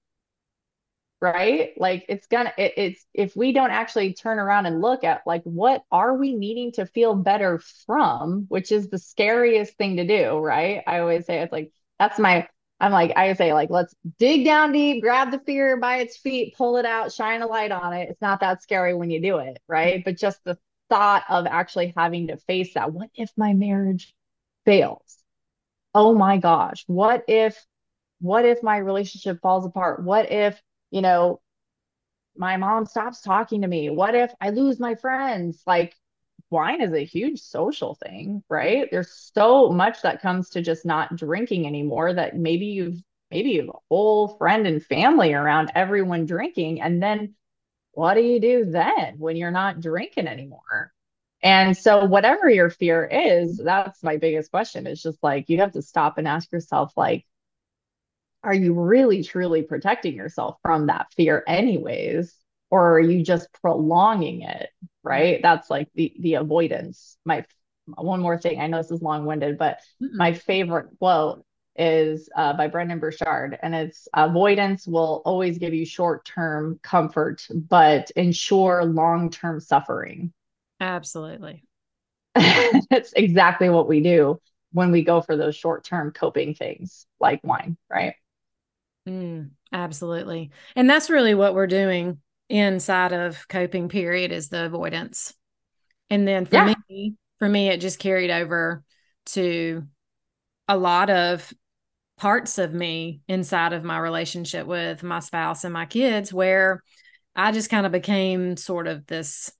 [1.20, 1.70] Right?
[1.76, 5.42] Like it's gonna it, it's if we don't actually turn around and look at like
[5.42, 10.38] what are we needing to feel better from, which is the scariest thing to do,
[10.38, 10.84] right?
[10.86, 12.48] I always say it's like that's my
[12.80, 16.54] I'm like, I say, like, let's dig down deep, grab the fear by its feet,
[16.56, 18.08] pull it out, shine a light on it.
[18.10, 20.02] It's not that scary when you do it, right?
[20.04, 20.56] But just the
[20.88, 22.92] thought of actually having to face that.
[22.92, 24.14] What if my marriage
[24.64, 25.18] fails?
[25.94, 26.84] Oh my gosh.
[26.86, 27.64] What if,
[28.20, 30.02] what if my relationship falls apart?
[30.02, 31.40] What if, you know,
[32.36, 33.90] my mom stops talking to me?
[33.90, 35.62] What if I lose my friends?
[35.66, 35.94] Like,
[36.50, 38.88] wine is a huge social thing, right?
[38.90, 43.60] There's so much that comes to just not drinking anymore that maybe you've maybe you
[43.60, 47.34] have a whole friend and family around everyone drinking and then
[47.98, 50.92] what do you do then when you're not drinking anymore?
[51.42, 54.86] And so, whatever your fear is, that's my biggest question.
[54.86, 57.26] It's just like you have to stop and ask yourself, like,
[58.44, 62.32] are you really truly protecting yourself from that fear, anyways?
[62.70, 64.70] Or are you just prolonging it?
[65.02, 65.40] Right.
[65.42, 67.16] That's like the the avoidance.
[67.24, 67.44] My
[67.86, 68.60] one more thing.
[68.60, 71.44] I know this is long winded, but mm my favorite quote
[71.78, 77.46] is uh, by Brendan Burchard, and it's avoidance will always give you short term comfort,
[77.50, 80.32] but ensure long term suffering.
[80.80, 81.64] Absolutely.
[82.90, 84.40] That's exactly what we do
[84.72, 88.14] when we go for those short term coping things like wine, right?
[89.08, 90.50] Mm, absolutely.
[90.76, 95.34] And that's really what we're doing inside of coping period is the avoidance.
[96.10, 96.74] And then for yeah.
[96.88, 98.84] me, for me, it just carried over
[99.26, 99.86] to
[100.68, 101.52] a lot of
[102.18, 106.82] parts of me inside of my relationship with my spouse and my kids where
[107.34, 109.50] I just kind of became sort of this.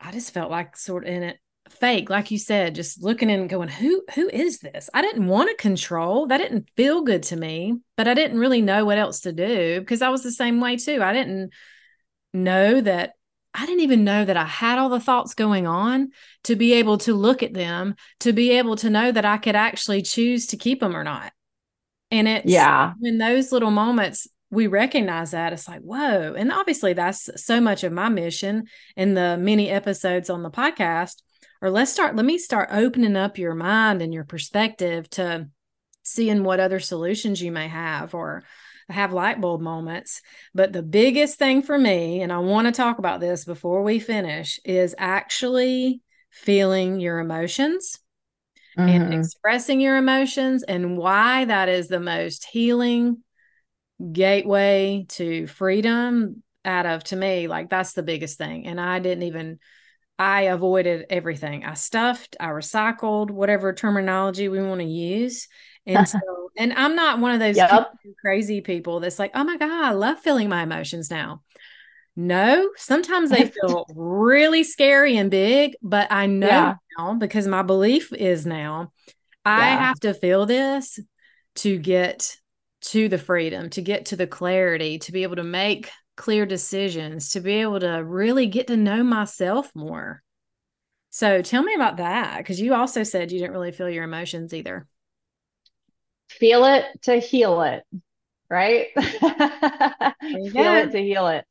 [0.00, 1.38] I just felt like sort of in it
[1.70, 5.26] fake like you said just looking in and going who who is this i didn't
[5.26, 8.98] want to control that didn't feel good to me but i didn't really know what
[8.98, 11.52] else to do because i was the same way too i didn't
[12.32, 13.12] know that
[13.54, 16.10] i didn't even know that i had all the thoughts going on
[16.42, 19.56] to be able to look at them to be able to know that i could
[19.56, 21.32] actually choose to keep them or not
[22.10, 22.92] and it's yeah.
[23.02, 27.84] in those little moments we recognize that it's like whoa and obviously that's so much
[27.84, 28.64] of my mission
[28.96, 31.22] in the many episodes on the podcast
[31.62, 35.48] or let's start let me start opening up your mind and your perspective to
[36.02, 38.42] seeing what other solutions you may have or
[38.88, 40.20] have light bulb moments.
[40.54, 43.98] But the biggest thing for me and i want to talk about this before we
[43.98, 47.98] finish is actually feeling your emotions
[48.78, 48.88] mm-hmm.
[48.88, 53.22] and expressing your emotions and why that is the most healing
[54.12, 59.24] gateway to freedom out of to me like that's the biggest thing and i didn't
[59.24, 59.58] even
[60.20, 61.64] I avoided everything.
[61.64, 65.48] I stuffed, I recycled, whatever terminology we want to use.
[65.86, 66.18] And so,
[66.58, 67.90] and I'm not one of those yep.
[68.20, 71.42] crazy people that's like, oh my God, I love feeling my emotions now.
[72.16, 76.74] No, sometimes they feel really scary and big, but I know yeah.
[77.00, 78.92] Now because my belief is now
[79.44, 79.78] I yeah.
[79.78, 80.98] have to feel this
[81.56, 82.36] to get
[82.82, 87.30] to the freedom, to get to the clarity, to be able to make clear decisions,
[87.30, 90.22] to be able to really get to know myself more.
[91.10, 94.54] So tell me about that because you also said you didn't really feel your emotions
[94.54, 94.86] either.
[96.28, 97.82] Feel it to heal it,
[98.48, 98.88] right?
[98.94, 101.44] feel it to heal it.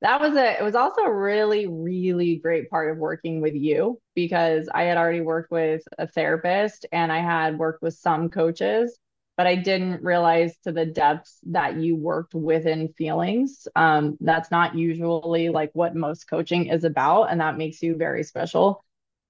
[0.00, 4.00] That was a it was also a really really great part of working with you
[4.14, 8.98] because I had already worked with a therapist and I had worked with some coaches
[9.36, 13.66] but I didn't realize to the depths that you worked within feelings.
[13.74, 18.22] Um, that's not usually like what most coaching is about, and that makes you very
[18.22, 18.84] special.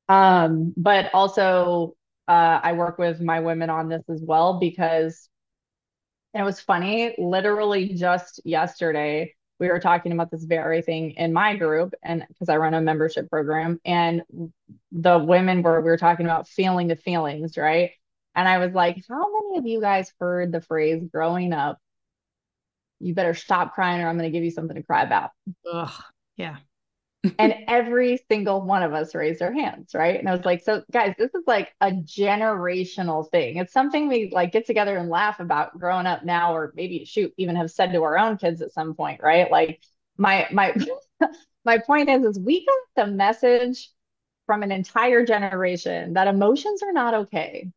[0.09, 1.97] Um, but also,
[2.29, 5.29] uh, I work with my women on this as well because
[6.35, 7.15] it was funny.
[7.19, 12.49] Literally, just yesterday, we were talking about this very thing in my group, and because
[12.49, 14.23] I run a membership program, and
[14.91, 17.93] the women were we were talking about feeling the feelings, right?
[18.35, 21.79] And I was like, how many of you guys heard the phrase growing up?
[22.99, 25.31] You better stop crying or I'm going to give you something to cry about.
[25.73, 25.93] Ugh,
[26.37, 26.57] yeah.
[27.39, 30.19] And every single one of us raised our hands, right?
[30.19, 33.57] And I was like, so guys, this is like a generational thing.
[33.57, 37.33] It's something we like get together and laugh about growing up now, or maybe shoot,
[37.37, 39.51] even have said to our own kids at some point, right?
[39.51, 39.81] Like
[40.17, 40.75] my my
[41.65, 43.91] my point is is we got the message
[44.47, 47.71] from an entire generation that emotions are not okay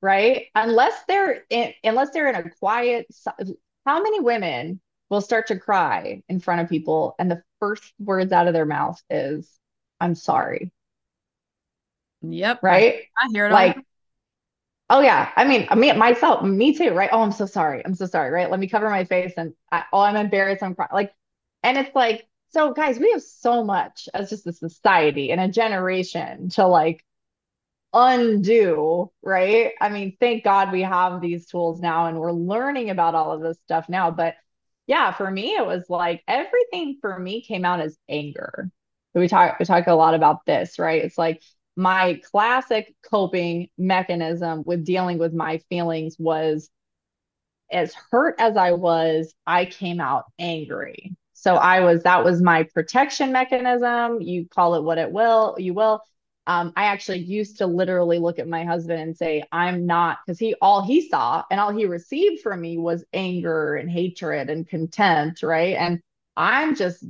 [0.00, 0.46] right?
[0.54, 3.06] Unless they're in, unless they're in a quiet,
[3.86, 8.32] how many women will start to cry in front of people and the first words
[8.32, 9.50] out of their mouth is,
[10.00, 10.70] I'm sorry.
[12.22, 12.60] Yep.
[12.62, 13.04] Right.
[13.16, 13.52] I, hear it.
[13.52, 13.78] Like,
[14.90, 15.30] oh yeah.
[15.36, 16.90] I mean, I mean, myself, me too.
[16.90, 17.10] Right.
[17.12, 17.82] Oh, I'm so sorry.
[17.84, 18.30] I'm so sorry.
[18.30, 18.50] Right.
[18.50, 20.62] Let me cover my face and I, oh, I'm embarrassed.
[20.62, 20.90] I'm crying.
[20.92, 21.12] Like,
[21.62, 25.48] and it's like, so guys, we have so much as just a society and a
[25.48, 27.04] generation to like
[27.92, 29.72] undo, right?
[29.80, 33.42] I mean, thank God we have these tools now and we're learning about all of
[33.42, 34.10] this stuff now.
[34.10, 34.34] But
[34.88, 38.70] yeah, for me, it was like everything for me came out as anger.
[39.14, 41.04] We talk we talk a lot about this, right?
[41.04, 41.42] It's like
[41.76, 46.70] my classic coping mechanism with dealing with my feelings was
[47.70, 51.14] as hurt as I was, I came out angry.
[51.34, 54.22] So I was that was my protection mechanism.
[54.22, 56.00] You call it what it will, you will
[56.48, 60.38] um, I actually used to literally look at my husband and say, I'm not, because
[60.38, 64.66] he, all he saw and all he received from me was anger and hatred and
[64.66, 65.76] contempt, right?
[65.76, 66.00] And
[66.38, 67.04] I'm just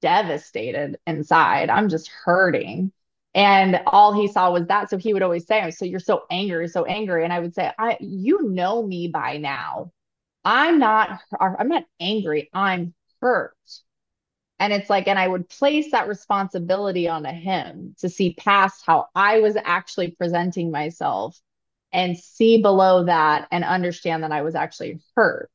[0.00, 1.68] devastated inside.
[1.68, 2.90] I'm just hurting.
[3.34, 4.88] And all he saw was that.
[4.88, 7.24] So he would always say, So you're so angry, so angry.
[7.24, 9.92] And I would say, I, you know me by now.
[10.42, 12.48] I'm not, I'm not angry.
[12.54, 13.54] I'm hurt.
[14.60, 19.06] And it's like, and I would place that responsibility onto him to see past how
[19.14, 21.40] I was actually presenting myself
[21.92, 25.50] and see below that and understand that I was actually hurt.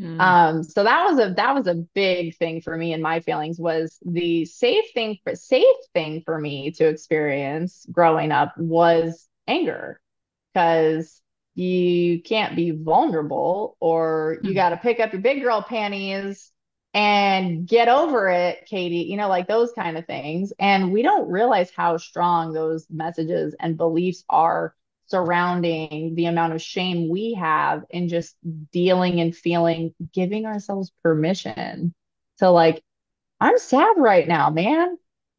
[0.00, 0.20] Mm.
[0.20, 3.58] Um, so that was a that was a big thing for me and my feelings
[3.58, 5.64] was the safe thing for safe
[5.94, 9.98] thing for me to experience growing up was anger
[10.52, 11.22] because
[11.54, 14.54] you can't be vulnerable or you mm.
[14.54, 16.52] got to pick up your big girl panties
[16.96, 20.54] and get over it, Katie, you know, like those kind of things.
[20.58, 24.74] And we don't realize how strong those messages and beliefs are
[25.06, 28.36] surrounding the amount of shame we have in just
[28.72, 31.94] dealing and feeling, giving ourselves permission
[32.38, 32.82] to, like,
[33.40, 34.98] I'm sad right now, man.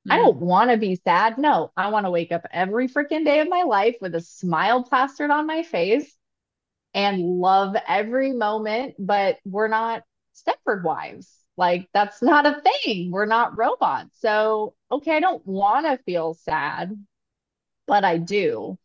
[0.09, 0.21] I Mm.
[0.23, 1.37] don't want to be sad.
[1.39, 4.83] No, I want to wake up every freaking day of my life with a smile
[4.83, 6.17] plastered on my face
[6.93, 8.95] and love every moment.
[8.99, 10.03] But we're not
[10.35, 11.46] Stepford wives.
[11.57, 13.11] Like, that's not a thing.
[13.11, 14.19] We're not robots.
[14.21, 16.95] So, okay, I don't want to feel sad,
[17.87, 18.77] but I do.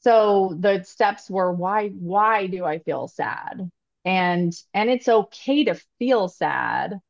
[0.00, 3.70] So the steps were why why do I feel sad?
[4.04, 7.00] And and it's okay to feel sad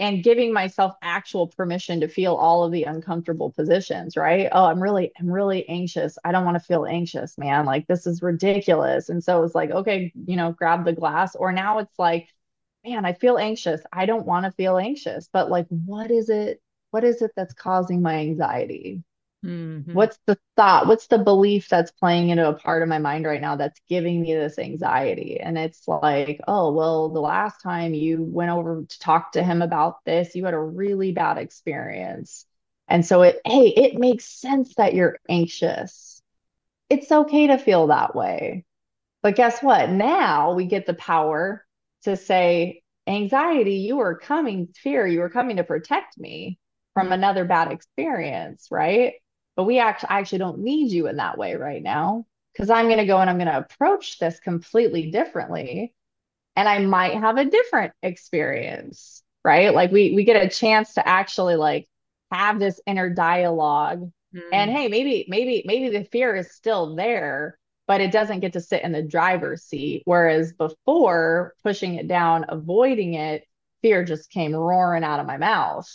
[0.00, 4.48] and giving myself actual permission to feel all of the uncomfortable positions, right?
[4.52, 6.18] Oh, I'm really I'm really anxious.
[6.24, 7.66] I don't want to feel anxious, man.
[7.66, 9.08] Like this is ridiculous.
[9.10, 12.28] And so it's like, okay, you know, grab the glass or now it's like,
[12.88, 13.80] man, I feel anxious.
[13.92, 16.60] I don't want to feel anxious, but like what is it
[16.90, 19.02] what is it that's causing my anxiety?
[19.42, 19.92] Mhm.
[19.92, 20.86] What's the thought?
[20.86, 24.20] What's the belief that's playing into a part of my mind right now that's giving
[24.22, 25.40] me this anxiety?
[25.40, 29.62] And it's like, oh, well, the last time you went over to talk to him
[29.62, 32.46] about this, you had a really bad experience.
[32.88, 36.22] And so it, hey, it makes sense that you're anxious.
[36.90, 38.64] It's okay to feel that way.
[39.22, 39.90] But guess what?
[39.90, 41.66] Now we get the power
[42.02, 46.58] to say, anxiety, you were coming, fear, you were coming to protect me
[46.94, 49.14] from another bad experience, right?
[49.56, 52.86] But we actually, I actually don't need you in that way right now because I'm
[52.86, 55.94] going to go and I'm going to approach this completely differently.
[56.56, 59.72] And I might have a different experience, right?
[59.74, 61.88] Like we we get a chance to actually like
[62.32, 64.10] have this inner dialogue.
[64.50, 64.74] And Mm.
[64.76, 67.57] hey, maybe, maybe, maybe the fear is still there,
[67.88, 70.02] but it doesn't get to sit in the driver's seat.
[70.06, 73.44] Whereas before pushing it down, avoiding it,
[73.82, 75.88] fear just came roaring out of my mouth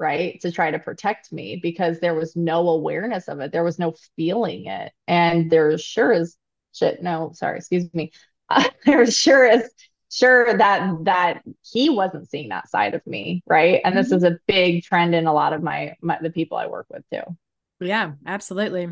[0.00, 0.40] right?
[0.42, 3.52] To try to protect me because there was no awareness of it.
[3.52, 4.92] There was no feeling it.
[5.08, 6.36] And there sure is
[6.72, 7.02] shit.
[7.02, 8.12] No, sorry, excuse me.
[8.48, 9.68] Uh, there sure is
[10.10, 13.80] sure that that he wasn't seeing that side of me, right?
[13.84, 14.16] And this Mhm.
[14.18, 17.04] is a big trend in a lot of my, my the people I work with
[17.12, 17.36] too.
[17.80, 18.88] Yeah, absolutely.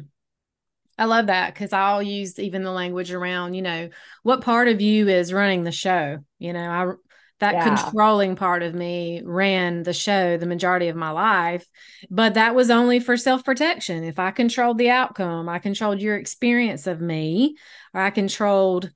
[0.98, 3.90] I love that because I'll use even the language around, you know,
[4.22, 6.18] what part of you is running the show?
[6.38, 6.92] You know, I
[7.38, 7.60] that Yeah.
[7.60, 11.66] controlling part of me ran the show the majority of my life,
[12.10, 14.04] but that was only for self-protection.
[14.04, 17.56] If I controlled the outcome, I controlled your experience of me,
[17.92, 18.90] or I controlled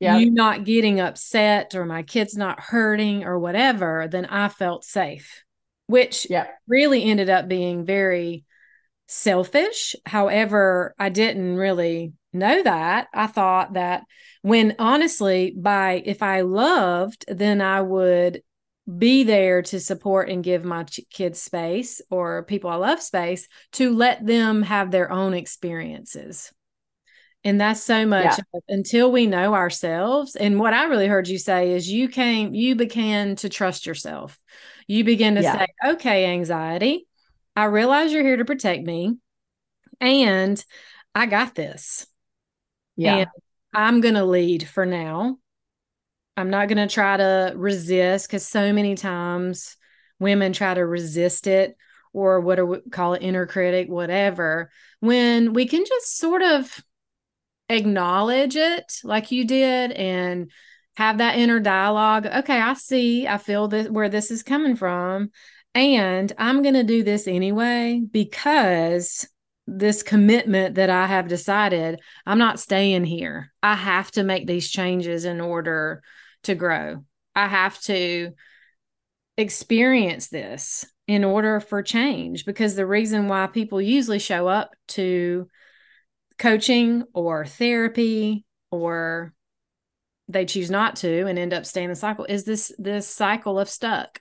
[0.00, 0.14] Yep.
[0.14, 5.44] you not getting upset or my kids not hurting or whatever, then I felt safe,
[5.86, 6.58] which Yep.
[6.66, 8.44] really ended up being very
[9.06, 9.94] selfish.
[10.06, 13.08] However, I didn't really know that.
[13.14, 14.02] I thought that
[14.42, 18.42] when honestly, by if I loved, then I would
[18.98, 23.94] be there to support and give my kids space or people I love space to
[23.94, 26.52] let them have their own experiences.
[27.44, 28.60] And that's so much Yeah.
[28.68, 30.34] until we know ourselves.
[30.34, 34.38] And what I really heard you say is you came, you began to trust yourself.
[34.86, 35.58] You begin to Yeah.
[35.58, 37.06] say, okay, anxiety,
[37.56, 39.16] I realize you're here to protect me
[40.00, 40.62] and
[41.14, 42.06] I got this.
[42.96, 43.16] Yeah.
[43.16, 43.28] And
[43.72, 45.38] I'm going to lead for now.
[46.36, 49.76] I'm not going to try to resist because so many times
[50.18, 51.76] women try to resist it
[52.12, 56.82] or what do we call it, inner critic, whatever, when we can just sort of
[57.68, 60.50] acknowledge it like you did and
[60.96, 62.26] have that inner dialogue.
[62.26, 65.30] Okay, I see, I feel this where this is coming from.
[65.74, 69.26] And I'm going to do this anyway because
[69.66, 73.52] this commitment that I have decided I'm not staying here.
[73.62, 76.02] I have to make these changes in order
[76.44, 77.04] to grow.
[77.34, 78.32] I have to
[79.36, 85.48] experience this in order for change because the reason why people usually show up to
[86.38, 89.32] coaching or therapy or
[90.28, 93.58] they choose not to and end up staying in the cycle is this this cycle
[93.58, 94.20] of stuck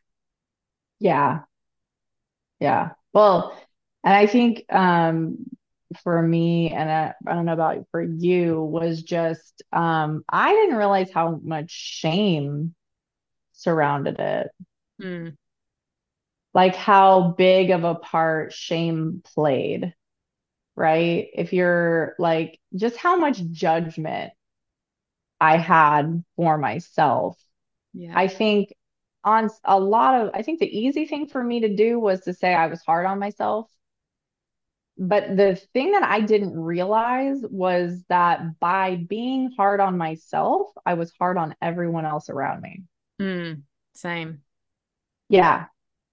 [1.00, 1.44] Yeah.
[2.60, 2.92] Yeah.
[3.14, 3.58] Well,
[4.04, 5.38] and I think um
[6.04, 10.78] for me, and I, I don't know about for you, was just um I didn't
[10.78, 12.76] realize how much shame
[13.54, 14.50] surrounded it.
[15.00, 15.36] Hmm.
[16.54, 19.94] Like how big of a part shame played,
[20.76, 21.30] right?
[21.34, 24.34] If you're like just how much judgment
[25.40, 27.38] I had for myself.
[27.94, 28.74] yeah I think
[29.24, 32.34] on a lot of, I think the easy thing for me to do was to
[32.34, 33.70] say I was hard on myself.
[34.98, 40.94] But the thing that I didn't realize was that by being hard on myself, I
[40.94, 42.84] was hard on everyone else around me.
[43.20, 43.54] Hmm.
[43.96, 44.42] same
[45.30, 45.66] Yeah.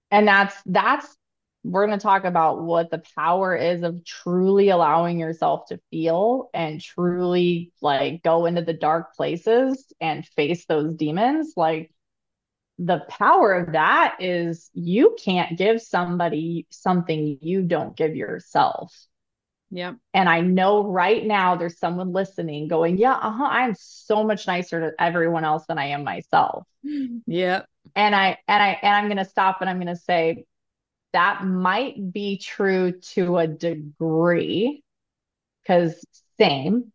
[0.09, 1.15] And that's, that's,
[1.63, 6.49] we're going to talk about what the power is of truly allowing yourself to feel
[6.55, 11.53] and truly like go into the dark places and face those demons.
[11.55, 11.91] Like,
[12.83, 18.91] the power of that is you can't give somebody something you don't give yourself.
[19.69, 19.97] Yep.
[20.15, 24.79] And I know right now there's someone listening going, Yeah, uh-huh, I'm so much nicer
[24.81, 26.67] to everyone else than I am myself.
[26.83, 27.67] Yep.
[27.95, 30.45] And I and I and I'm gonna stop and I'm gonna say
[31.13, 34.83] that might be true to a degree,
[35.61, 36.03] because
[36.39, 36.91] same,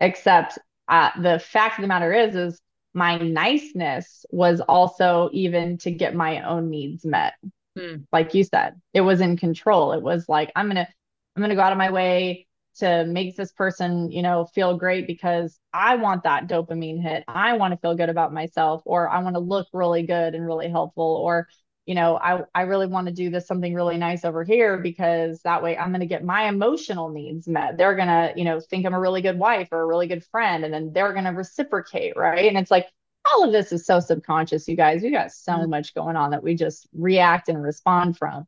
[0.00, 0.58] except
[0.88, 2.60] uh, the fact of the matter is, is
[2.96, 7.34] my niceness was also even to get my own needs met.
[7.78, 7.96] Hmm.
[8.10, 9.92] Like you said, it was in control.
[9.92, 10.88] It was like, I'm going to,
[11.36, 12.46] I'm going to go out of my way
[12.78, 17.24] to make this person, you know, feel great because I want that dopamine hit.
[17.28, 20.46] I want to feel good about myself, or I want to look really good and
[20.46, 21.48] really helpful, or
[21.86, 25.40] you know, I, I really want to do this something really nice over here because
[25.42, 27.78] that way I'm going to get my emotional needs met.
[27.78, 30.24] They're going to, you know, think I'm a really good wife or a really good
[30.24, 32.16] friend, and then they're going to reciprocate.
[32.16, 32.48] Right.
[32.48, 32.86] And it's like
[33.24, 35.02] all of this is so subconscious, you guys.
[35.02, 35.70] We got so mm-hmm.
[35.70, 38.46] much going on that we just react and respond from.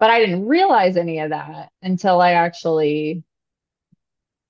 [0.00, 3.22] But I didn't realize any of that until I actually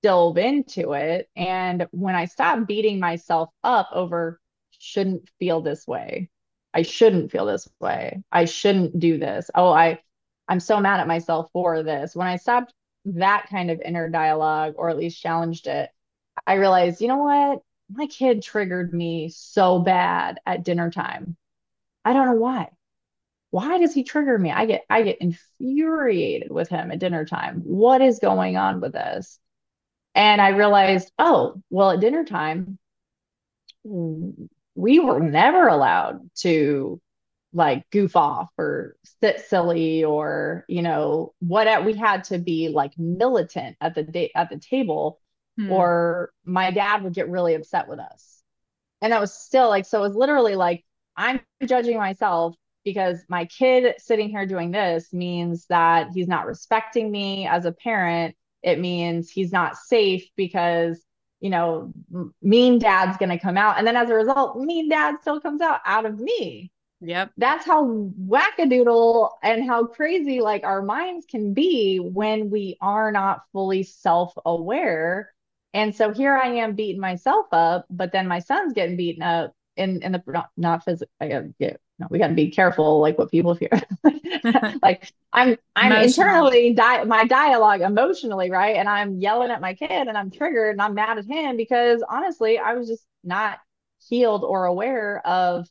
[0.01, 1.29] dove into it.
[1.35, 4.39] And when I stopped beating myself up over
[4.79, 6.29] shouldn't feel this way
[6.73, 8.23] I shouldn't feel this way.
[8.31, 9.49] I shouldn't do this.
[9.55, 9.99] Oh, I
[10.47, 12.15] I'm so mad at myself for this.
[12.15, 12.73] When I stopped
[13.05, 15.89] that kind of inner dialogue or at least challenged it,
[16.45, 17.61] I realized, you know what?
[17.93, 21.37] My kid triggered me so bad at dinner time.
[22.05, 22.69] I don't know why.
[23.51, 24.51] Why does he trigger me?
[24.51, 27.61] I get I get infuriated with him at dinner time.
[27.65, 29.39] What is going on with this?
[30.15, 32.77] And I realized, oh, well, at dinner time,
[34.75, 37.01] we were never allowed to
[37.53, 42.97] like goof off or sit silly or you know what we had to be like
[42.97, 45.19] militant at the day at the table
[45.57, 45.71] hmm.
[45.71, 48.41] or my dad would get really upset with us
[49.01, 50.85] and that was still like so it was literally like
[51.17, 52.55] i'm judging myself
[52.85, 57.71] because my kid sitting here doing this means that he's not respecting me as a
[57.73, 61.03] parent it means he's not safe because
[61.41, 61.91] you know,
[62.41, 63.77] mean dad's going to come out.
[63.77, 66.71] And then as a result, mean dad still comes out out of me.
[67.01, 67.31] Yep.
[67.35, 67.87] That's how
[68.27, 74.33] wackadoodle and how crazy like our minds can be when we are not fully self
[74.45, 75.33] aware.
[75.73, 79.55] And so here I am beating myself up, but then my son's getting beaten up
[79.75, 81.09] in, in the not, not physical.
[82.01, 83.69] I gotta get, no, we got to be careful like what people fear.
[84.81, 88.75] like I'm I'm internally di- my dialogue emotionally, right?
[88.75, 92.03] And I'm yelling at my kid and I'm triggered and I'm mad at him because
[92.07, 93.59] honestly, I was just not
[94.09, 95.67] healed or aware of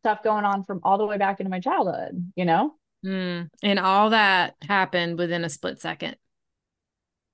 [0.00, 2.74] stuff going on from all the way back into my childhood, you know?
[3.04, 3.48] Mm.
[3.62, 6.16] And all that happened within a split second.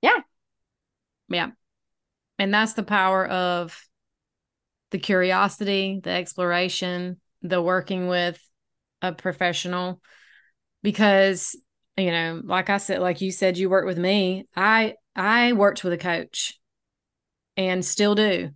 [0.01, 0.19] Yeah.
[1.29, 1.51] Yeah.
[2.39, 3.79] And that's the power of
[4.91, 8.39] the curiosity, the exploration, the working with
[9.01, 10.01] a professional
[10.81, 11.55] because
[11.97, 14.47] you know like i said like you said you worked with me.
[14.55, 16.59] I i worked with a coach
[17.55, 18.49] and still do.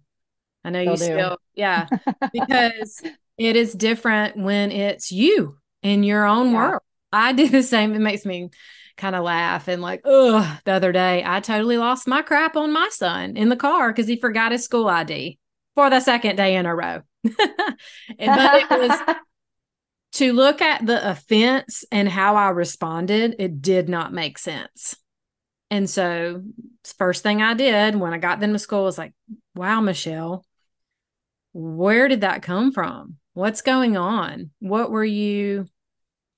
[0.63, 1.03] I know still you do.
[1.03, 1.87] still yeah
[2.33, 3.01] because
[3.37, 6.57] it is different when it's you in your own yeah.
[6.57, 6.81] world.
[7.11, 7.93] I do the same.
[7.93, 8.49] It makes me
[8.97, 11.23] kind of laugh and like oh the other day.
[11.25, 14.63] I totally lost my crap on my son in the car because he forgot his
[14.63, 15.37] school id
[15.75, 17.77] for the second day in a row but
[18.19, 19.15] it was
[20.13, 24.95] to look at the offense and how I responded, it did not make sense.
[25.69, 26.43] And so,
[26.97, 29.13] first thing I did when I got them to school was like,
[29.53, 30.45] wow, Michelle,
[31.53, 33.17] where did that come from?
[33.33, 34.51] What's going on?
[34.59, 35.67] What were you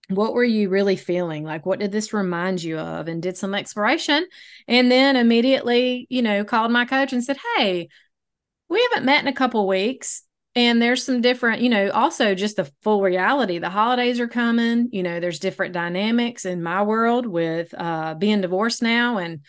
[0.10, 1.44] what were you really feeling?
[1.44, 3.08] Like what did this remind you of?
[3.08, 4.26] And did some exploration
[4.68, 7.90] and then immediately, you know, called my coach and said, "Hey,
[8.70, 10.24] we haven't met in a couple weeks
[10.56, 14.90] and there's some different you know also just the full reality the holidays are coming
[14.92, 19.42] you know there's different dynamics in my world with uh being divorced now and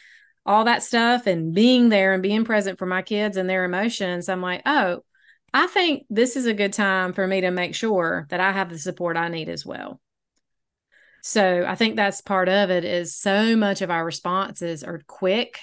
[0.47, 4.29] all that stuff and being there and being present for my kids and their emotions.
[4.29, 5.01] I'm like oh
[5.53, 8.71] i think this is a good time for me to make sure that i have
[8.71, 10.01] the support i need as well.
[11.23, 15.59] So i think that's part of it is so much of our responses are quick.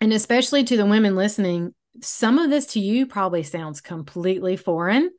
[0.00, 5.10] And especially to the women listening some of this to you probably sounds completely foreign.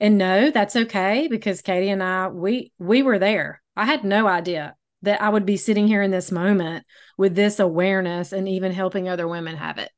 [0.00, 3.62] And no, that's okay because Katie and I we we were there.
[3.76, 6.86] I had no idea that I would be sitting here in this moment
[7.18, 9.90] with this awareness and even helping other women have it.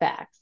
[0.00, 0.38] Facts.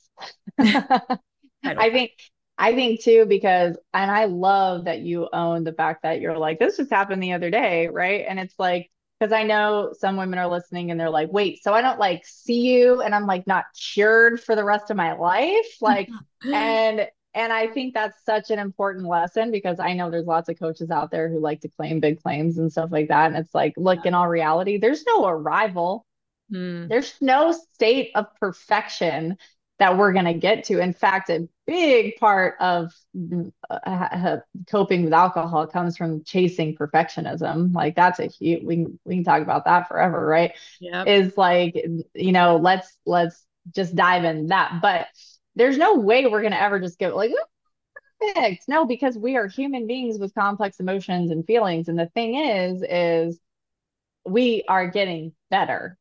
[0.58, 2.12] I think
[2.56, 6.58] I think too because and I love that you own the fact that you're like
[6.58, 8.24] this just happened the other day, right?
[8.26, 11.74] And it's like because I know some women are listening and they're like, wait, so
[11.74, 15.12] I don't like see you and I'm like not cured for the rest of my
[15.12, 15.76] life.
[15.80, 16.08] Like,
[16.44, 20.58] and and I think that's such an important lesson because I know there's lots of
[20.58, 23.26] coaches out there who like to claim big claims and stuff like that.
[23.26, 26.06] And it's like, look, in all reality, there's no arrival.
[26.52, 26.88] Mm.
[26.88, 29.36] There's no state of perfection
[29.78, 30.80] that we're going to get to.
[30.80, 32.92] In fact, a big part of
[33.70, 37.72] uh, coping with alcohol comes from chasing perfectionism.
[37.74, 40.52] Like that's a huge, we can, we can talk about that forever, right?
[40.80, 41.04] Yeah.
[41.04, 41.76] Is like,
[42.14, 44.80] you know, let's, let's just dive in that.
[44.82, 45.06] But
[45.54, 47.30] there's no way we're going to ever just go like,
[48.20, 48.64] perfect.
[48.66, 51.88] No, because we are human beings with complex emotions and feelings.
[51.88, 53.38] And the thing is, is
[54.24, 55.97] we are getting better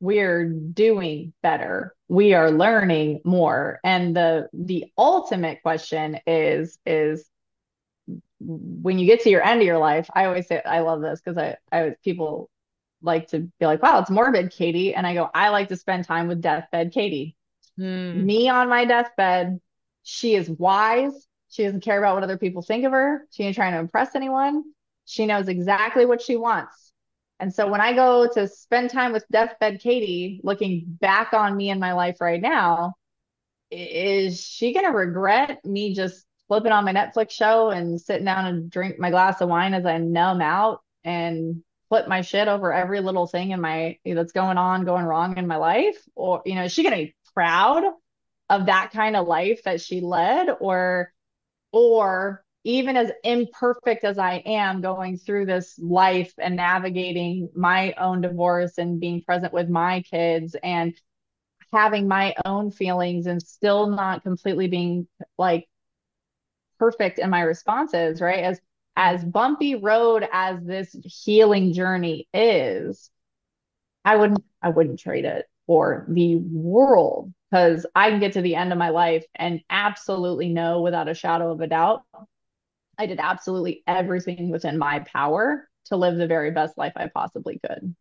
[0.00, 1.94] we're doing better.
[2.08, 3.78] We are learning more.
[3.84, 7.28] And the the ultimate question is is
[8.40, 11.20] when you get to your end of your life i always say i love this
[11.20, 12.48] because i i people
[13.02, 14.94] like to be like wow it's morbid katie.
[14.94, 17.36] And i go i like to spend time with deathbed katie.
[17.76, 18.24] Hmm.
[18.24, 19.60] me on my deathbed
[20.02, 21.26] she is wise.
[21.50, 23.26] She doesn't care about what other people think of her.
[23.30, 24.64] She ain't trying to impress anyone.
[25.04, 26.89] She knows exactly what she wants
[27.40, 31.70] and so when I go to spend time with deathbed Katie, looking back on me
[31.70, 32.94] and my life right now,
[33.70, 38.46] is she going to regret me just flipping on my Netflix show and sitting down
[38.46, 42.72] and drink my glass of wine as I numb out and flip my shit over
[42.72, 45.96] every little thing in my that's going on, going wrong in my life?
[46.14, 47.84] Or, you know, is she going to be proud
[48.48, 50.48] of that kind of life that she led?
[50.60, 51.12] Or,
[51.72, 58.20] or even as imperfect as I am going through this life and navigating my own
[58.20, 60.94] divorce and being present with my kids and
[61.72, 65.06] having my own feelings and still not completely being
[65.38, 65.68] like
[66.78, 68.44] perfect in my responses, right?
[68.44, 68.60] As
[68.96, 73.10] as bumpy road as this healing journey is,
[74.04, 78.56] I wouldn't I wouldn't trade it for the world because I can get to the
[78.56, 82.02] end of my life and absolutely know without a shadow of a doubt
[83.00, 87.58] I did absolutely everything within my power to live the very best life I possibly
[87.66, 87.96] could.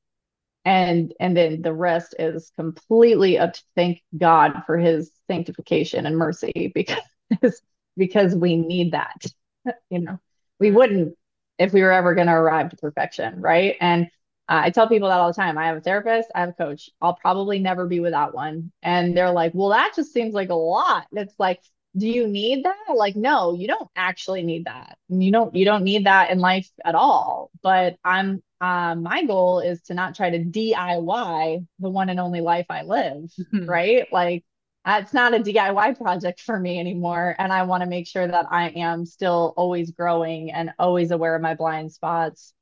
[0.66, 6.18] And and then the rest is completely up to thank God for his sanctification and
[6.18, 7.62] mercy because
[7.96, 9.26] because we need that.
[9.90, 10.20] You know,
[10.60, 11.16] we wouldn't
[11.60, 13.76] if we were ever going to arrive to perfection, right?
[13.80, 14.06] And
[14.48, 15.58] uh, I tell people that all the time.
[15.58, 16.90] I have a therapist, I have a coach.
[17.02, 18.72] I'll probably never be without one.
[18.82, 21.62] And they're like, "Well, that just seems like a lot." It's like
[21.98, 22.94] do you need that?
[22.96, 24.98] Like no you don't actually need that.
[25.10, 27.52] You don't you don't need that in life at all.
[27.62, 32.42] But i'm um my goal is to not try to diy the one and only
[32.42, 33.66] life i live mm-hmm.
[33.66, 34.08] right?
[34.12, 34.44] Like
[34.86, 37.36] it's not a diy project for me anymore.
[37.40, 41.36] And i want to make sure that i am still always growing and always aware
[41.36, 42.54] of my blind spots.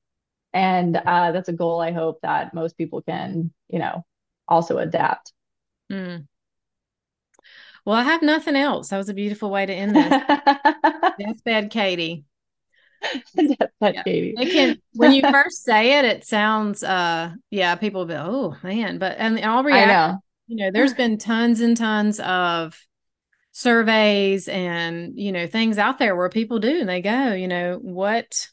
[0.54, 4.06] And uh, that's a goal i hope that most people can you know
[4.48, 5.34] also adapt.
[5.92, 6.28] Mm.
[7.88, 8.90] Well, I have nothing else.
[8.90, 10.10] That was a beautiful way to end this.
[11.20, 12.26] Deathbed Katie.
[13.34, 14.04] Deathbed yeah.
[14.04, 14.36] Katie.
[14.38, 18.58] It can when you first say it, it sounds uh yeah, people will be, oh
[18.62, 18.98] man.
[18.98, 20.18] But and all reality,
[20.48, 22.78] you know, there's been tons and tons of
[23.54, 27.80] surveys and you know things out there where people do and they go, you know,
[27.82, 28.50] what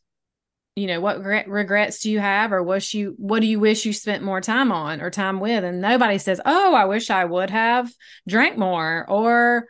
[0.77, 3.93] you know what regrets do you have or was you what do you wish you
[3.93, 5.63] spent more time on or time with?
[5.63, 7.91] And nobody says oh i wish i would have
[8.27, 9.67] drank more or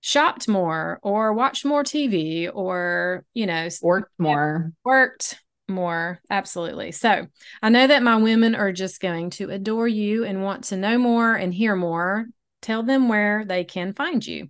[0.00, 4.72] shopped more or watched more tv or you know worked more.
[4.84, 6.20] worked more.
[6.30, 6.92] Absolutely.
[6.92, 7.26] So
[7.60, 10.96] i know that my women are just going to adore you and want to know
[10.96, 12.26] more and hear more.
[12.62, 14.48] Tell them where they can find you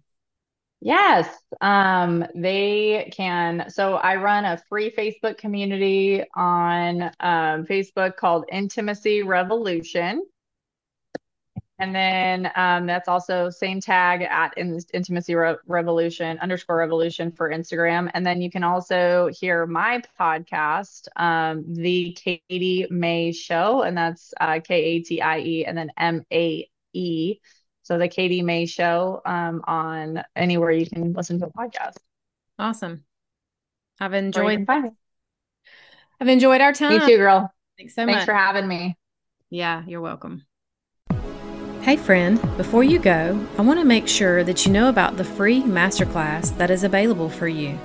[0.87, 1.29] Yes,
[1.61, 3.69] um, they can.
[3.71, 10.25] So I run a free Facebook community on um, Facebook called Intimacy Revolution.
[11.81, 18.09] And then um, that's also same tag at Intimacy Re- Revolution underscore Revolution for Instagram.
[18.15, 24.33] And then you can also hear my podcast, um, The Katie Mae Show, and that's
[24.41, 27.41] uh, K A T I E and then M A E
[27.87, 31.99] so the Katie Mae Show um, on anywhere you can listen to a podcast.
[32.59, 33.05] Awesome.
[34.01, 34.67] I've enjoyed.
[34.69, 36.99] I've enjoyed our time.
[36.99, 37.53] Me too, girl.
[37.79, 38.15] Thanks so Thanks much.
[38.15, 38.97] Thanks for having me.
[39.51, 40.45] Yeah, you're welcome.
[41.83, 45.25] Hey, friend, before you go, I want to make sure that you know about the
[45.25, 47.79] free masterclass that is available for you.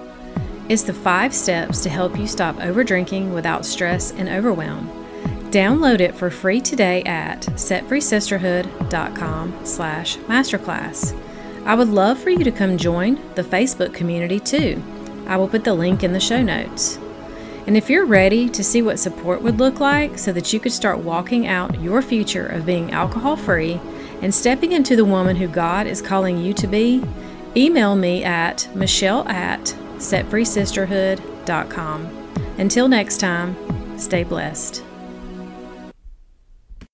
[0.68, 5.01] It's the five steps to help you stop over drinking without stress and overwhelm.
[5.52, 11.14] Download it for free today at setfreesisterhood.com slash masterclass.
[11.66, 14.82] I would love for you to come join the Facebook community too.
[15.28, 16.98] I will put the link in the show notes.
[17.68, 20.72] And if you're ready to see what support would look like so that you could
[20.72, 23.82] start walking out your future of being alcohol free
[24.22, 27.04] and stepping into the woman who God is calling you to be,
[27.58, 29.66] Email me at michelle at
[29.98, 32.06] setfreesisterhood.com.
[32.58, 33.58] Until next time,
[34.00, 34.86] stay blessed.